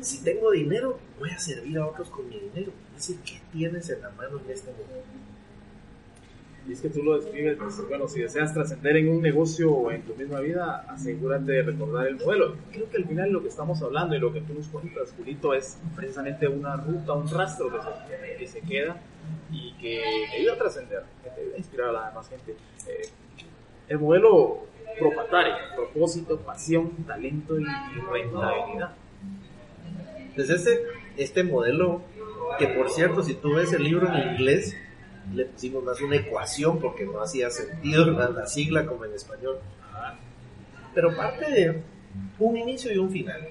Si 0.00 0.22
tengo 0.22 0.50
dinero, 0.50 0.98
voy 1.18 1.30
a 1.30 1.38
servir 1.38 1.78
a 1.78 1.86
otros 1.86 2.08
con 2.10 2.28
mi 2.28 2.38
dinero. 2.38 2.72
Es 2.96 3.08
decir, 3.08 3.18
¿qué 3.24 3.40
tienes 3.52 3.88
en 3.90 4.02
la 4.02 4.10
mano 4.10 4.40
en 4.44 4.50
este 4.50 4.70
momento? 4.70 5.04
Y 6.68 6.72
es 6.72 6.80
que 6.80 6.88
tú 6.88 7.00
lo 7.02 7.20
describes, 7.20 7.56
pues, 7.58 7.88
bueno, 7.88 8.08
si 8.08 8.20
deseas 8.22 8.52
trascender 8.52 8.96
en 8.96 9.08
un 9.08 9.22
negocio 9.22 9.70
o 9.72 9.92
en 9.92 10.02
tu 10.02 10.16
misma 10.16 10.40
vida, 10.40 10.84
asegúrate 10.88 11.52
de 11.52 11.62
recordar 11.62 12.08
el 12.08 12.16
modelo. 12.16 12.56
Creo 12.72 12.90
que 12.90 12.96
al 12.96 13.04
final 13.04 13.30
lo 13.30 13.40
que 13.40 13.48
estamos 13.48 13.80
hablando 13.82 14.16
y 14.16 14.18
lo 14.18 14.32
que 14.32 14.40
tú 14.40 14.52
nos 14.52 14.66
cuentas, 14.66 15.14
Julito, 15.16 15.54
es 15.54 15.78
precisamente 15.94 16.48
una 16.48 16.76
ruta, 16.76 17.12
un 17.12 17.28
rastro 17.28 17.70
que 17.70 17.78
se, 17.78 18.36
que 18.38 18.46
se 18.48 18.60
queda 18.62 19.00
y 19.50 19.72
que 19.74 20.02
ayuda 20.36 20.54
a 20.54 20.58
trascender, 20.58 21.04
que 21.22 21.30
te 21.30 21.54
a 21.54 21.58
inspirar 21.58 21.88
a 21.88 21.92
la 21.92 22.08
demás 22.08 22.28
gente. 22.28 22.56
Eh, 22.86 23.08
el 23.88 23.98
modelo 23.98 24.66
propatario, 24.98 25.54
propósito, 25.74 26.38
pasión, 26.38 26.90
talento 27.06 27.58
y 27.58 27.64
rentabilidad. 28.10 28.94
Desde 30.36 30.54
este, 30.54 30.82
este 31.16 31.44
modelo, 31.44 32.02
que 32.58 32.68
por 32.68 32.90
cierto, 32.90 33.22
si 33.22 33.34
tú 33.34 33.54
ves 33.54 33.72
el 33.72 33.84
libro 33.84 34.08
en 34.12 34.34
inglés, 34.34 34.76
le 35.34 35.46
pusimos 35.46 35.82
más 35.82 36.00
una 36.00 36.16
ecuación 36.16 36.78
porque 36.78 37.04
no 37.04 37.20
hacía 37.20 37.50
sentido 37.50 38.06
la, 38.12 38.46
sigla 38.46 38.86
como 38.86 39.04
en 39.04 39.14
español. 39.14 39.58
Pero 40.94 41.14
parte 41.16 41.50
de 41.50 41.82
un 42.38 42.56
inicio 42.56 42.92
y 42.92 42.98
un 42.98 43.10
final. 43.10 43.48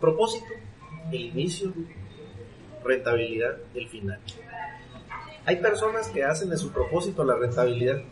Propósito, 0.00 0.46
el 1.10 1.20
inicio, 1.20 1.72
rentabilidad, 2.84 3.56
el 3.74 3.88
final. 3.88 4.20
Hay 5.44 5.56
personas 5.56 6.08
que 6.08 6.24
hacen 6.24 6.50
de 6.50 6.56
su 6.56 6.70
propósito 6.72 7.24
la 7.24 7.36
rentabilidad, 7.36 8.02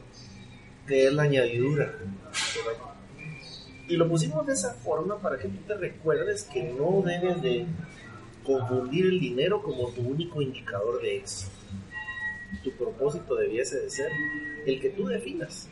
que 0.87 1.07
es 1.07 1.13
la 1.13 1.25
añadidura. 1.25 1.95
Y 3.89 3.97
lo 3.97 4.09
pusimos 4.09 4.47
de 4.47 4.55
esa 4.55 4.75
forma 4.75 5.19
para 5.21 5.39
que 5.39 5.49
tú 5.49 5.59
te 5.67 5.75
recuerdes 5.77 6.45
que 6.45 6.63
no 6.63 7.03
debes 7.03 7.43
de 7.43 7.67
confundir 8.43 9.07
el 9.07 9.21
dinero 9.21 9.63
como 9.63 9.91
tu 9.91 10.03
único 10.03 10.41
indicador 10.41 11.03
de 11.03 11.19
éxito. 11.19 11.51
Tu 12.65 12.73
propósito 12.73 13.35
debiese 13.35 13.81
de 13.81 13.91
ser 13.91 14.11
el 14.65 14.81
que 14.81 14.91
tú 14.91 15.07
definas, 15.07 15.69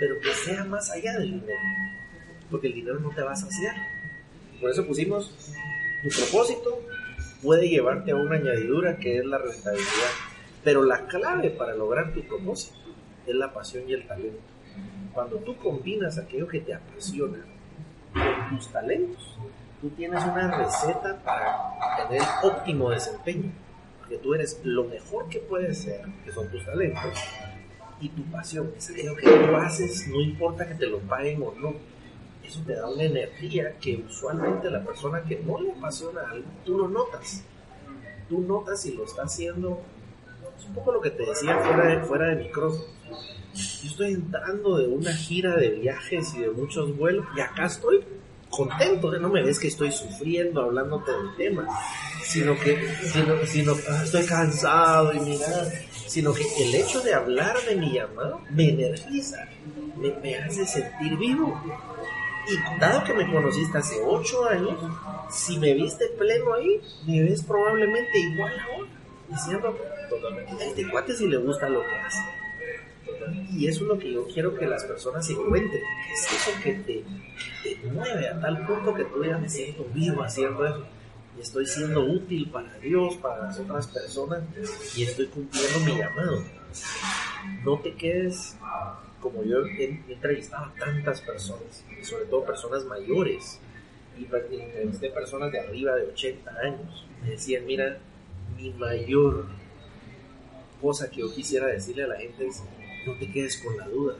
pero 0.00 0.18
que 0.20 0.32
sea 0.32 0.64
más 0.64 0.90
allá 0.90 1.18
del 1.18 1.40
dinero, 1.40 1.60
porque 2.50 2.68
el 2.68 2.74
dinero 2.74 3.00
no 3.00 3.10
te 3.10 3.22
va 3.22 3.32
a 3.32 3.36
saciar. 3.36 3.74
Por 4.60 4.70
eso 4.70 4.86
pusimos 4.86 5.30
tu 6.02 6.08
propósito 6.08 6.80
puede 7.42 7.68
llevarte 7.68 8.12
a 8.12 8.16
una 8.16 8.36
añadidura 8.36 8.96
que 8.96 9.18
es 9.18 9.24
la 9.24 9.38
rentabilidad, 9.38 10.10
pero 10.64 10.82
la 10.84 11.06
clave 11.06 11.50
para 11.50 11.74
lograr 11.74 12.12
tu 12.12 12.22
propósito 12.22 12.76
es 13.26 13.34
la 13.34 13.52
pasión 13.52 13.88
y 13.88 13.92
el 13.92 14.06
talento. 14.06 14.40
Cuando 15.12 15.36
tú 15.38 15.56
combinas 15.56 16.18
aquello 16.18 16.46
que 16.46 16.60
te 16.60 16.74
apasiona 16.74 17.38
con 18.12 18.56
tus 18.56 18.68
talentos, 18.68 19.36
tú 19.80 19.90
tienes 19.90 20.22
una 20.24 20.56
receta 20.56 21.16
para 21.24 22.08
tener 22.08 22.22
óptimo 22.42 22.90
desempeño. 22.90 23.50
Porque 23.98 24.18
tú 24.18 24.34
eres 24.34 24.60
lo 24.62 24.84
mejor 24.84 25.28
que 25.28 25.40
puedes 25.40 25.78
ser, 25.78 26.02
que 26.24 26.30
son 26.32 26.48
tus 26.48 26.64
talentos, 26.64 27.18
y 28.00 28.08
tu 28.10 28.22
pasión. 28.24 28.70
Es 28.76 28.90
aquello 28.90 29.16
que 29.16 29.26
tú 29.26 29.56
haces, 29.56 30.06
no 30.08 30.20
importa 30.20 30.66
que 30.66 30.74
te 30.74 30.86
lo 30.86 30.98
paguen 31.00 31.42
o 31.42 31.54
no. 31.58 31.74
Eso 32.46 32.62
te 32.66 32.74
da 32.74 32.88
una 32.88 33.02
energía 33.02 33.76
que 33.80 34.04
usualmente 34.06 34.70
la 34.70 34.84
persona 34.84 35.22
que 35.22 35.40
no 35.40 35.60
le 35.60 35.72
apasiona 35.72 36.22
algo, 36.30 36.46
tú 36.64 36.78
lo 36.78 36.88
notas. 36.88 37.42
Tú 38.28 38.40
notas 38.40 38.80
si 38.80 38.94
lo 38.94 39.04
está 39.04 39.22
haciendo. 39.22 39.80
Es 40.58 40.64
un 40.66 40.74
poco 40.74 40.92
lo 40.92 41.00
que 41.00 41.10
te 41.10 41.24
decía 41.24 41.58
fuera 41.58 41.86
de, 41.86 42.00
fuera 42.04 42.26
de 42.28 42.44
micrófono. 42.44 42.84
Yo 43.54 43.90
estoy 43.90 44.12
entrando 44.12 44.76
de 44.76 44.86
una 44.86 45.12
gira 45.12 45.56
de 45.56 45.70
viajes 45.70 46.34
y 46.34 46.40
de 46.40 46.50
muchos 46.50 46.96
vuelos 46.96 47.24
y 47.36 47.40
acá 47.40 47.66
estoy 47.66 48.04
contento, 48.50 49.12
no 49.18 49.28
me 49.28 49.42
ves 49.42 49.58
que 49.58 49.68
estoy 49.68 49.92
sufriendo 49.92 50.62
hablándote 50.62 51.12
del 51.12 51.36
tema, 51.36 51.66
sino 52.22 52.58
que 52.58 52.78
sino, 53.46 53.74
ah, 53.90 54.02
estoy 54.04 54.24
cansado 54.24 55.12
y 55.12 55.20
mira, 55.20 55.46
sino 56.06 56.32
que 56.32 56.44
el 56.60 56.74
hecho 56.74 57.00
de 57.02 57.14
hablar 57.14 57.56
de 57.68 57.76
mi 57.76 57.92
llamado 57.92 58.40
me 58.50 58.70
energiza, 58.70 59.48
me, 59.96 60.10
me 60.22 60.36
hace 60.36 60.66
sentir 60.66 61.16
vivo. 61.16 61.60
Y 62.48 62.80
dado 62.80 63.04
que 63.04 63.14
me 63.14 63.30
conociste 63.30 63.78
hace 63.78 64.00
ocho 64.04 64.48
años, 64.48 64.78
si 65.30 65.58
me 65.58 65.74
viste 65.74 66.06
pleno 66.18 66.54
ahí, 66.54 66.80
me 67.06 67.22
ves 67.22 67.42
probablemente 67.42 68.18
igual 68.18 68.52
ahora, 68.60 68.88
diciendo, 69.28 69.78
totalmente, 70.08 70.64
este 70.64 70.88
cuate 70.90 71.14
si 71.14 71.26
le 71.26 71.38
gusta 71.38 71.68
lo 71.68 71.80
que 71.80 71.96
hace. 71.96 72.20
Y 73.52 73.66
eso 73.66 73.82
es 73.82 73.88
lo 73.88 73.98
que 73.98 74.12
yo 74.12 74.26
quiero 74.26 74.54
que 74.54 74.66
las 74.66 74.84
personas 74.84 75.26
se 75.26 75.32
encuentren, 75.32 75.70
que 75.70 76.12
es 76.12 76.32
eso 76.32 76.50
que 76.62 76.74
te, 76.74 77.04
te 77.62 77.88
mueve 77.88 78.28
a 78.28 78.40
tal 78.40 78.66
punto 78.66 78.94
que 78.94 79.04
tú 79.04 79.24
ya 79.24 79.38
me 79.38 79.48
siento 79.48 79.84
vivo 79.92 80.22
haciendo 80.22 80.64
eso. 80.64 80.86
Y 81.36 81.40
estoy 81.40 81.66
siendo 81.66 82.00
útil 82.00 82.50
para 82.50 82.72
Dios, 82.78 83.16
para 83.16 83.44
las 83.44 83.58
otras 83.58 83.88
personas, 83.88 84.42
y 84.96 85.02
estoy 85.02 85.26
cumpliendo 85.26 85.80
mi 85.80 85.98
llamado. 85.98 86.42
No 87.64 87.78
te 87.78 87.94
quedes 87.94 88.56
como 89.30 89.44
yo 89.44 89.66
he, 89.66 90.02
entrevistado 90.08 90.66
a 90.66 90.74
tantas 90.74 91.20
personas, 91.20 91.84
sobre 92.02 92.26
todo 92.26 92.44
personas 92.44 92.84
mayores, 92.84 93.60
y 94.18 94.24
entrevisté 94.24 95.10
personas 95.10 95.52
de 95.52 95.60
arriba 95.60 95.94
de 95.96 96.06
80 96.06 96.50
años. 96.62 97.06
Me 97.22 97.30
decían, 97.30 97.66
mira, 97.66 97.98
mi 98.56 98.70
mayor 98.70 99.46
cosa 100.80 101.10
que 101.10 101.20
yo 101.20 101.34
quisiera 101.34 101.66
decirle 101.66 102.04
a 102.04 102.08
la 102.08 102.16
gente 102.16 102.46
es, 102.46 102.62
no 103.06 103.14
te 103.18 103.30
quedes 103.30 103.58
con 103.58 103.76
la 103.76 103.88
duda, 103.88 104.16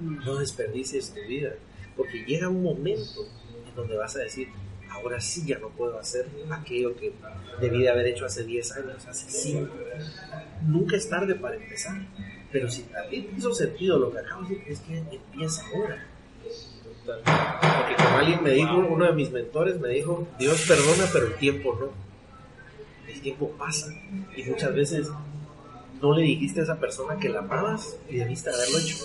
no 0.00 0.36
desperdicies 0.36 1.14
tu 1.14 1.20
vida, 1.28 1.54
porque 1.96 2.24
llega 2.24 2.48
un 2.48 2.62
momento 2.62 3.26
en 3.68 3.74
donde 3.74 3.96
vas 3.96 4.16
a 4.16 4.20
decir, 4.20 4.48
ahora 4.90 5.20
sí 5.20 5.44
ya 5.46 5.58
no 5.58 5.68
puedo 5.70 5.98
hacer 5.98 6.26
aquello 6.50 6.96
que 6.96 7.12
debí 7.60 7.82
de 7.82 7.90
haber 7.90 8.06
hecho 8.06 8.26
hace 8.26 8.44
10 8.44 8.72
años, 8.72 9.06
hace 9.06 9.30
5. 9.30 9.68
Nunca 10.66 10.96
es 10.96 11.08
tarde 11.08 11.34
para 11.34 11.56
empezar, 11.56 12.00
pero 12.50 12.68
si 12.70 12.82
también 12.82 13.28
hizo 13.36 13.52
sentido 13.54 13.98
lo 13.98 14.10
que 14.12 14.18
acabo 14.18 14.42
de 14.42 14.56
decir, 14.56 14.72
es 14.72 14.80
que 14.80 14.98
empieza 14.98 15.64
ahora. 15.74 16.06
Porque 17.04 17.96
como 17.96 18.18
alguien 18.18 18.42
me 18.42 18.50
dijo, 18.50 18.76
uno 18.76 19.04
de 19.06 19.12
mis 19.12 19.30
mentores 19.30 19.80
me 19.80 19.88
dijo, 19.88 20.26
Dios 20.38 20.64
perdona, 20.66 21.08
pero 21.12 21.26
el 21.26 21.34
tiempo 21.34 21.76
no. 21.80 21.88
El 23.10 23.20
tiempo 23.20 23.50
pasa 23.58 23.88
y 24.36 24.42
muchas 24.44 24.74
veces 24.74 25.08
no 26.00 26.14
le 26.14 26.22
dijiste 26.22 26.60
a 26.60 26.62
esa 26.64 26.78
persona 26.78 27.18
que 27.18 27.28
la 27.28 27.40
amabas 27.40 27.96
y 28.08 28.16
debiste 28.16 28.50
haberlo 28.50 28.78
hecho. 28.78 28.96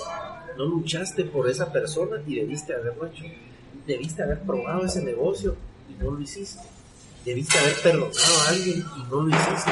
No 0.58 0.66
luchaste 0.66 1.24
por 1.24 1.50
esa 1.50 1.72
persona 1.72 2.22
y 2.28 2.36
debiste 2.36 2.74
haberlo 2.76 3.08
hecho. 3.08 3.24
Debiste 3.88 4.24
haber 4.24 4.42
probado 4.42 4.86
ese 4.86 5.02
negocio 5.02 5.56
y 5.90 6.04
no 6.04 6.12
lo 6.12 6.22
hiciste. 6.22 6.62
Debiste 7.26 7.58
haber 7.58 7.76
perdonado 7.82 8.42
a 8.46 8.50
alguien 8.50 8.86
y 8.98 9.04
no 9.10 9.22
lo 9.22 9.30
hiciste. 9.30 9.72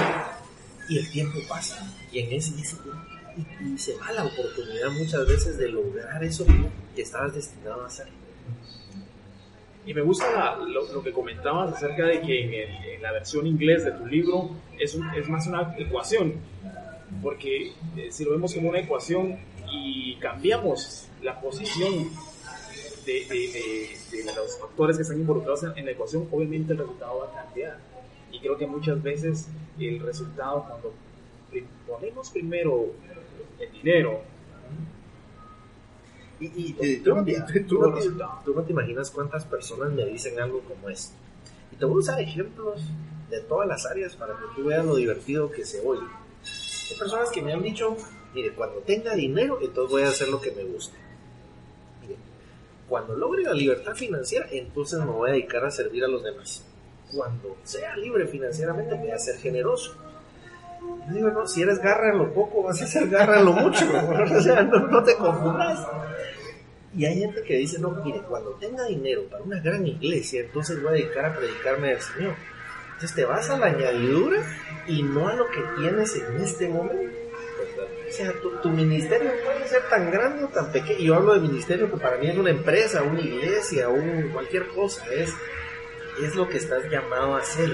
Y 0.89 0.97
el 0.97 1.11
tiempo 1.11 1.39
pasa. 1.47 1.85
Y 2.11 2.19
en 2.19 2.33
ese, 2.33 2.59
ese 2.59 2.77
y, 3.37 3.77
se 3.77 3.95
va 3.97 4.11
la 4.11 4.25
oportunidad 4.25 4.89
muchas 4.91 5.27
veces 5.27 5.57
de 5.57 5.69
lograr 5.69 6.23
eso 6.23 6.45
que 6.95 7.01
estabas 7.01 7.33
destinado 7.33 7.83
a 7.83 7.87
hacer. 7.87 8.07
Y 9.85 9.93
me 9.93 10.01
gusta 10.01 10.57
lo, 10.57 11.03
que 11.03 11.11
comentabas 11.11 11.73
acerca 11.73 12.05
de 12.05 12.21
que 12.21 12.93
en, 12.95 13.01
la 13.01 13.11
versión 13.11 13.47
inglés 13.47 13.83
de 13.83 13.91
tu 13.91 14.05
libro 14.05 14.51
es, 14.79 14.95
es 15.15 15.29
más 15.29 15.47
una 15.47 15.75
ecuación 15.77 16.35
porque 17.21 17.73
eh, 17.97 18.11
si 18.11 18.23
lo 18.23 18.31
vemos 18.31 18.53
como 18.53 18.69
una 18.69 18.79
ecuación 18.79 19.37
y 19.71 20.15
cambiamos 20.15 21.07
la 21.21 21.39
posición 21.39 22.09
de, 23.05 23.25
de, 24.11 24.23
los 24.35 24.57
factores 24.59 24.95
que 24.97 25.03
están 25.03 25.19
involucrados 25.19 25.63
en, 25.75 25.85
la 25.85 25.91
ecuación, 25.91 26.27
obviamente 26.31 26.73
el 26.73 26.79
resultado 26.79 27.19
va 27.19 27.25
a 27.25 27.43
cambiar. 27.43 27.77
Y 28.31 28.39
creo 28.39 28.57
que 28.57 28.67
muchas 28.67 29.01
veces 29.01 29.47
el 29.79 29.99
resultado, 29.99 30.65
cuando 30.67 30.93
ponemos 31.87 32.29
primero 32.29 32.93
el 33.61 33.71
dinero, 33.71 34.21
y, 36.39 36.73
tú, 37.03 37.13
no, 37.13 37.23
tú, 38.43 38.53
no 38.55 38.63
te, 38.63 38.71
imaginas 38.71 39.11
cuántas 39.11 39.45
personas 39.45 39.91
me 39.91 40.05
dicen 40.05 40.39
algo 40.39 40.61
como 40.61 40.89
esto. 40.89 41.13
Y 41.71 41.75
te 41.75 41.85
voy 41.85 41.97
a 41.97 41.99
usar 41.99 42.19
ejemplos 42.19 42.81
de 43.29 43.41
todas 43.41 43.67
las 43.67 43.85
áreas 43.85 44.15
para 44.15 44.33
que 44.33 44.45
tú 44.55 44.65
veas 44.65 44.83
lo 44.83 44.95
divertido 44.95 45.51
que 45.51 45.63
se 45.63 45.81
oye. 45.85 46.01
Hay 46.01 46.97
personas 46.97 47.29
que 47.29 47.43
me 47.43 47.53
han 47.53 47.61
dicho, 47.61 47.95
Mire, 48.33 48.53
cuando 48.53 48.79
tenga 48.79 49.13
dinero, 49.13 49.59
entonces 49.61 49.91
voy 49.91 50.03
a 50.03 50.09
hacer 50.09 50.29
lo 50.29 50.39
que 50.39 50.51
me 50.51 50.63
guste. 50.63 50.97
Mire, 52.01 52.15
cuando 52.87 53.15
logre 53.15 53.43
la 53.43 53.53
libertad 53.53 53.93
financiera, 53.93 54.47
entonces 54.51 54.99
me 54.99 55.11
voy 55.11 55.29
a 55.29 55.33
dedicar 55.33 55.65
a 55.65 55.71
servir 55.71 56.03
a 56.05 56.07
los 56.07 56.23
demás. 56.23 56.65
Cuando 57.13 57.57
sea 57.63 57.97
libre 57.97 58.25
financieramente, 58.27 58.95
voy 58.95 59.11
a 59.11 59.19
ser 59.19 59.35
generoso. 59.37 59.95
Yo 60.81 61.13
digo, 61.13 61.29
no, 61.29 61.47
si 61.47 61.61
eres 61.61 61.79
garra 61.79 62.11
en 62.11 62.17
lo 62.17 62.33
poco, 62.33 62.63
vas 62.63 62.81
a 62.81 62.87
ser 62.87 63.07
garra 63.07 63.39
en 63.39 63.45
lo 63.45 63.53
mucho. 63.53 63.85
o 64.37 64.41
sea, 64.41 64.63
no, 64.63 65.03
te 65.03 65.15
confundas. 65.15 65.87
Y 66.95 67.05
hay 67.05 67.19
gente 67.19 67.43
que 67.43 67.55
dice, 67.55 67.79
no, 67.79 67.91
mire, 68.03 68.21
cuando 68.27 68.51
tenga 68.51 68.85
dinero 68.85 69.23
para 69.29 69.43
una 69.43 69.59
gran 69.59 69.85
iglesia, 69.85 70.41
entonces 70.41 70.81
voy 70.81 70.89
a 70.89 70.93
dedicar 70.93 71.25
a 71.25 71.35
predicarme 71.35 71.89
del 71.89 72.01
Señor. 72.01 72.35
Entonces 72.93 73.15
te 73.15 73.25
vas 73.25 73.49
a 73.49 73.57
la 73.57 73.67
añadidura 73.67 74.43
y 74.87 75.01
no 75.03 75.27
a 75.27 75.35
lo 75.35 75.47
que 75.49 75.61
tienes 75.77 76.15
en 76.15 76.41
este 76.41 76.67
momento. 76.67 77.17
O 78.07 78.13
sea, 78.13 78.33
tu, 78.61 78.69
ministerio 78.69 79.31
puede 79.45 79.67
ser 79.67 79.83
tan 79.89 80.11
grande 80.11 80.43
o 80.43 80.47
tan 80.49 80.71
pequeño. 80.71 80.99
Yo 80.99 81.15
hablo 81.15 81.33
de 81.33 81.39
ministerio 81.39 81.89
que 81.89 81.97
para 81.97 82.17
mí 82.17 82.27
es 82.27 82.37
una 82.37 82.49
empresa, 82.49 83.03
una 83.03 83.21
iglesia, 83.21 83.87
un, 83.87 84.29
cualquier 84.33 84.67
cosa. 84.67 85.05
Es, 85.13 85.33
es 86.21 86.35
lo 86.35 86.49
que 86.49 86.57
estás 86.57 86.89
llamado 86.89 87.35
a 87.35 87.39
hacer. 87.39 87.69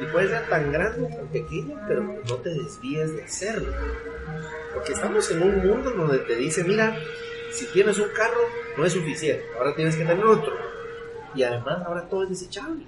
Y 0.00 0.06
puede 0.06 0.28
ser 0.28 0.48
tan 0.48 0.72
grande 0.72 1.02
o 1.02 1.16
tan 1.16 1.26
pequeño, 1.28 1.80
pero 1.86 2.02
no 2.02 2.34
te 2.36 2.50
desvíes 2.50 3.14
de 3.14 3.22
hacerlo. 3.22 3.72
Porque 4.74 4.92
estamos 4.92 5.30
en 5.30 5.42
un 5.42 5.66
mundo 5.66 5.90
donde 5.90 6.18
te 6.18 6.36
dice, 6.36 6.64
mira, 6.64 6.96
si 7.52 7.66
tienes 7.66 7.98
un 7.98 8.08
carro, 8.08 8.40
no 8.76 8.84
es 8.84 8.92
suficiente. 8.92 9.44
Ahora 9.56 9.74
tienes 9.74 9.96
que 9.96 10.04
tener 10.04 10.24
otro. 10.24 10.52
Y 11.34 11.42
además 11.42 11.82
ahora 11.86 12.08
todo 12.08 12.24
es 12.24 12.30
desechable 12.30 12.84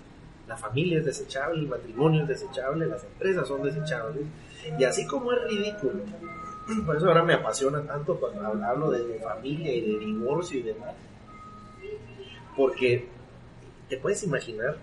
la 0.47 0.57
familia 0.57 0.99
es 0.99 1.05
desechable, 1.05 1.61
el 1.61 1.69
matrimonio 1.69 2.23
es 2.23 2.29
desechable, 2.29 2.87
las 2.87 3.03
empresas 3.05 3.49
son 3.49 3.63
desechables. 3.63 4.25
Y 4.79 4.85
así 4.85 5.07
como 5.07 5.33
es 5.33 5.43
ridículo, 5.45 6.01
por 6.85 6.97
eso 6.97 7.09
ahora 7.09 7.25
me 7.25 7.35
apasiona 7.35 7.83
tanto 7.83 8.19
cuando 8.19 8.65
hablo 8.65 8.91
de, 8.91 9.19
familia 9.21 9.75
y 9.75 9.81
de 9.81 9.99
divorcio 9.99 10.61
y 10.61 10.63
demás. 10.63 10.95
Porque 12.57 13.09
te 13.89 13.97
puedes 13.99 14.23
imaginar, 14.23 14.77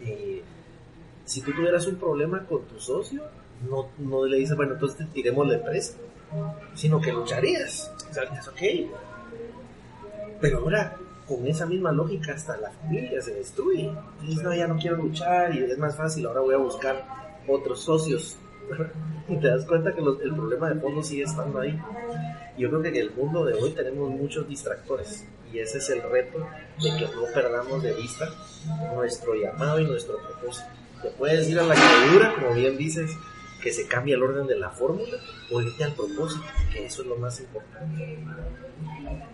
eh, 0.00 0.42
si 1.26 1.42
tú 1.42 1.52
tuvieras 1.52 1.86
un 1.86 1.96
problema 1.96 2.46
con 2.46 2.62
tu 2.62 2.80
socio, 2.80 3.22
no, 3.68 3.88
no 3.98 4.24
le 4.24 4.38
dices, 4.38 4.56
bueno, 4.56 4.74
entonces 4.74 5.06
tiremos 5.12 5.46
la 5.46 5.56
empresa, 5.56 5.94
sino 6.74 7.00
que 7.00 7.12
lucharías. 7.12 7.92
O 8.10 8.14
sea, 8.14 8.22
ok. 8.24 8.90
Pero 10.40 10.58
ahora 10.58 10.96
con 11.26 11.46
esa 11.46 11.66
misma 11.66 11.90
lógica 11.92 12.32
hasta 12.32 12.56
la 12.56 12.70
familia 12.70 13.20
se 13.20 13.34
destruye. 13.34 13.90
Dices, 14.22 14.42
no, 14.42 14.54
ya 14.54 14.68
no 14.68 14.78
quiero 14.78 14.96
luchar 14.96 15.54
y 15.54 15.64
es 15.64 15.78
más 15.78 15.96
fácil, 15.96 16.26
ahora 16.26 16.40
voy 16.40 16.54
a 16.54 16.58
buscar 16.58 17.04
otros 17.48 17.82
socios. 17.82 18.36
y 19.28 19.36
te 19.36 19.48
das 19.48 19.64
cuenta 19.64 19.92
que 19.92 20.00
el 20.00 20.34
problema 20.34 20.70
de 20.70 20.80
fondo 20.80 21.02
sigue 21.02 21.24
estando 21.24 21.60
ahí. 21.60 21.78
Yo 22.56 22.68
creo 22.68 22.82
que 22.82 22.88
en 22.88 22.96
el 22.96 23.10
mundo 23.10 23.44
de 23.44 23.54
hoy 23.54 23.72
tenemos 23.72 24.10
muchos 24.10 24.48
distractores 24.48 25.26
y 25.52 25.58
ese 25.58 25.78
es 25.78 25.90
el 25.90 26.02
reto 26.02 26.38
de 26.82 26.90
que 26.96 27.04
no 27.14 27.22
perdamos 27.34 27.82
de 27.82 27.94
vista 27.94 28.28
nuestro 28.94 29.34
llamado 29.34 29.80
y 29.80 29.86
nuestro 29.86 30.18
propósito. 30.18 30.68
Te 31.06 31.12
puedes 31.12 31.48
ir 31.48 31.60
a 31.60 31.62
la 31.62 31.74
caidura, 31.76 32.34
como 32.34 32.52
bien 32.54 32.76
dices, 32.76 33.16
que 33.62 33.72
se 33.72 33.86
cambie 33.86 34.16
el 34.16 34.24
orden 34.24 34.48
de 34.48 34.58
la 34.58 34.70
fórmula 34.70 35.16
o 35.52 35.62
irte 35.62 35.84
al 35.84 35.92
propósito, 35.92 36.44
que 36.72 36.84
eso 36.84 37.02
es 37.02 37.08
lo 37.08 37.14
más 37.14 37.38
importante. 37.38 38.18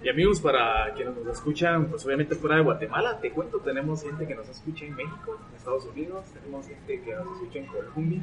Y 0.03 0.09
amigos, 0.11 0.39
para 0.43 0.93
quienes 0.95 1.17
nos 1.17 1.35
escuchan, 1.35 1.87
pues 1.87 2.05
obviamente 2.05 2.35
fuera 2.35 2.57
de 2.57 2.63
Guatemala, 2.63 3.19
te 3.23 3.31
cuento, 3.31 3.59
tenemos 3.61 4.03
gente 4.03 4.27
que 4.27 4.35
nos 4.35 4.51
escucha 4.51 4.85
en 4.85 4.97
México, 4.97 5.41
en 5.49 5.57
Estados 5.57 5.87
Unidos, 5.87 6.27
tenemos 6.35 6.67
gente 6.67 7.01
que 7.01 7.15
nos 7.15 7.27
escucha 7.37 7.59
en 7.59 7.67
Colombia. 7.67 8.21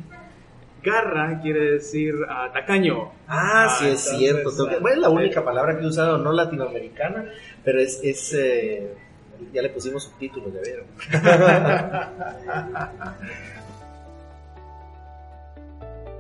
Garra 0.84 1.40
quiere 1.42 1.72
decir 1.72 2.14
uh, 2.18 2.54
tacaño. 2.54 3.12
Ah, 3.28 3.76
sí, 3.80 3.88
es 3.88 4.02
cierto. 4.02 4.52
Bueno, 4.80 4.90
es 4.90 4.98
la 4.98 5.10
única 5.10 5.44
palabra 5.44 5.76
que 5.76 5.84
he 5.84 5.88
usado 5.88 6.20
no 6.20 6.32
latinoamericana, 6.32 7.26
pero 7.64 7.82
es, 7.82 8.00
es 8.04 8.32
eh, 8.36 8.94
ya 9.54 9.62
le 9.62 9.70
pusimos 9.70 10.04
subtítulos, 10.04 10.54
de 10.54 10.60
ver. 10.60 10.86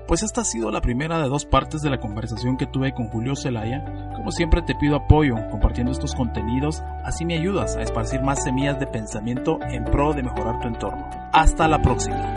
Pues 0.09 0.23
esta 0.23 0.41
ha 0.41 0.43
sido 0.43 0.71
la 0.71 0.81
primera 0.81 1.21
de 1.21 1.29
dos 1.29 1.45
partes 1.45 1.81
de 1.81 1.91
la 1.91 1.99
conversación 1.99 2.57
que 2.57 2.65
tuve 2.65 2.95
con 2.95 3.09
Julio 3.09 3.35
Zelaya. 3.35 4.11
Como 4.15 4.31
siempre 4.31 4.63
te 4.63 4.73
pido 4.73 4.95
apoyo 4.95 5.35
compartiendo 5.51 5.91
estos 5.91 6.15
contenidos, 6.15 6.81
así 7.05 7.25
me 7.25 7.37
ayudas 7.37 7.77
a 7.77 7.83
esparcir 7.83 8.21
más 8.23 8.43
semillas 8.43 8.79
de 8.79 8.87
pensamiento 8.87 9.59
en 9.61 9.85
pro 9.85 10.13
de 10.13 10.23
mejorar 10.23 10.59
tu 10.61 10.67
entorno. 10.67 11.07
Hasta 11.31 11.67
la 11.67 11.79
próxima. 11.83 12.33